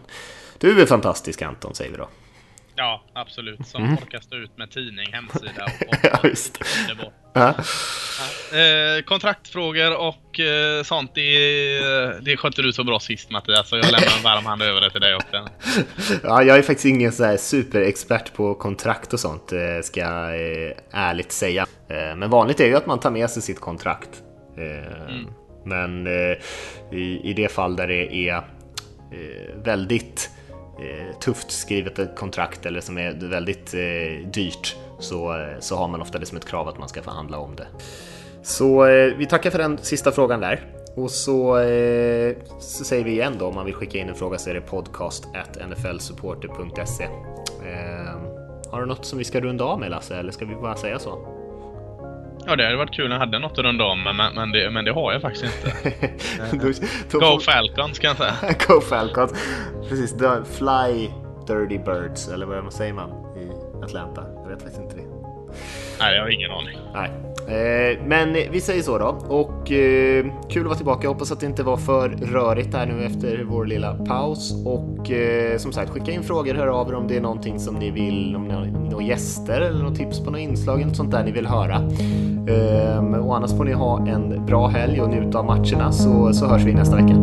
[0.58, 2.08] Du är fantastisk Anton, säger vi då.
[2.76, 3.66] Ja, absolut.
[3.66, 3.94] Som mm.
[3.94, 6.64] orkar stå ut med tidning, hemsida och, och ja, visst.
[6.88, 7.12] Ja.
[7.36, 7.54] Ja.
[8.58, 13.84] Eh, kontraktfrågor och eh, sånt, det, det skötte du så bra sist Mattias, så jag
[13.84, 15.48] lämnar en varm hand över det till dig också.
[16.22, 20.34] Ja, jag är faktiskt ingen så här superexpert på kontrakt och sånt, eh, ska jag
[20.34, 21.66] eh, ärligt säga.
[21.88, 24.10] Eh, men vanligt är ju att man tar med sig sitt kontrakt.
[24.56, 25.26] Mm.
[25.64, 26.06] Men
[26.92, 28.44] i, i det fall där det är
[29.64, 30.30] väldigt
[30.78, 36.00] Eh, tufft skrivet kontrakt eller som är väldigt eh, dyrt så, eh, så har man
[36.00, 37.66] ofta det som ett krav att man ska förhandla om det.
[38.42, 40.64] Så eh, vi tackar för den sista frågan där.
[40.96, 44.38] Och så, eh, så säger vi igen då om man vill skicka in en fråga
[44.38, 45.24] så är det podcast
[45.68, 47.04] nflsupporter.se.
[47.04, 47.10] Eh,
[48.70, 50.98] har du något som vi ska runda av med Lasse eller ska vi bara säga
[50.98, 51.35] så?
[52.46, 54.70] Ja, det hade varit kul om jag hade något att runda om, men, men, det,
[54.70, 56.10] men det har jag faktiskt inte.
[57.18, 57.40] Go.
[57.40, 58.54] Falcons kan jag säga.
[58.68, 59.32] Go Falcons.
[59.88, 60.14] Precis,
[60.58, 61.08] Fly
[61.46, 63.50] Dirty Birds, eller vad säger man i
[63.84, 64.24] Atlanta?
[64.42, 65.05] Jag vet faktiskt inte det.
[66.00, 66.78] Nej, jag har ingen aning.
[66.94, 67.10] Nej.
[67.48, 69.06] Eh, men vi säger så då.
[69.28, 71.00] Och eh, kul att vara tillbaka.
[71.02, 74.64] Jag hoppas att det inte var för rörigt här nu efter vår lilla paus.
[74.66, 77.74] Och eh, som sagt, skicka in frågor, hör av er om det är någonting som
[77.74, 80.96] ni vill, om ni har några gäster eller något tips på något inslag eller något
[80.96, 81.76] sånt där ni vill höra.
[82.48, 86.46] Ehm, och annars får ni ha en bra helg och njuta av matcherna så, så
[86.46, 87.14] hörs vi nästa vecka.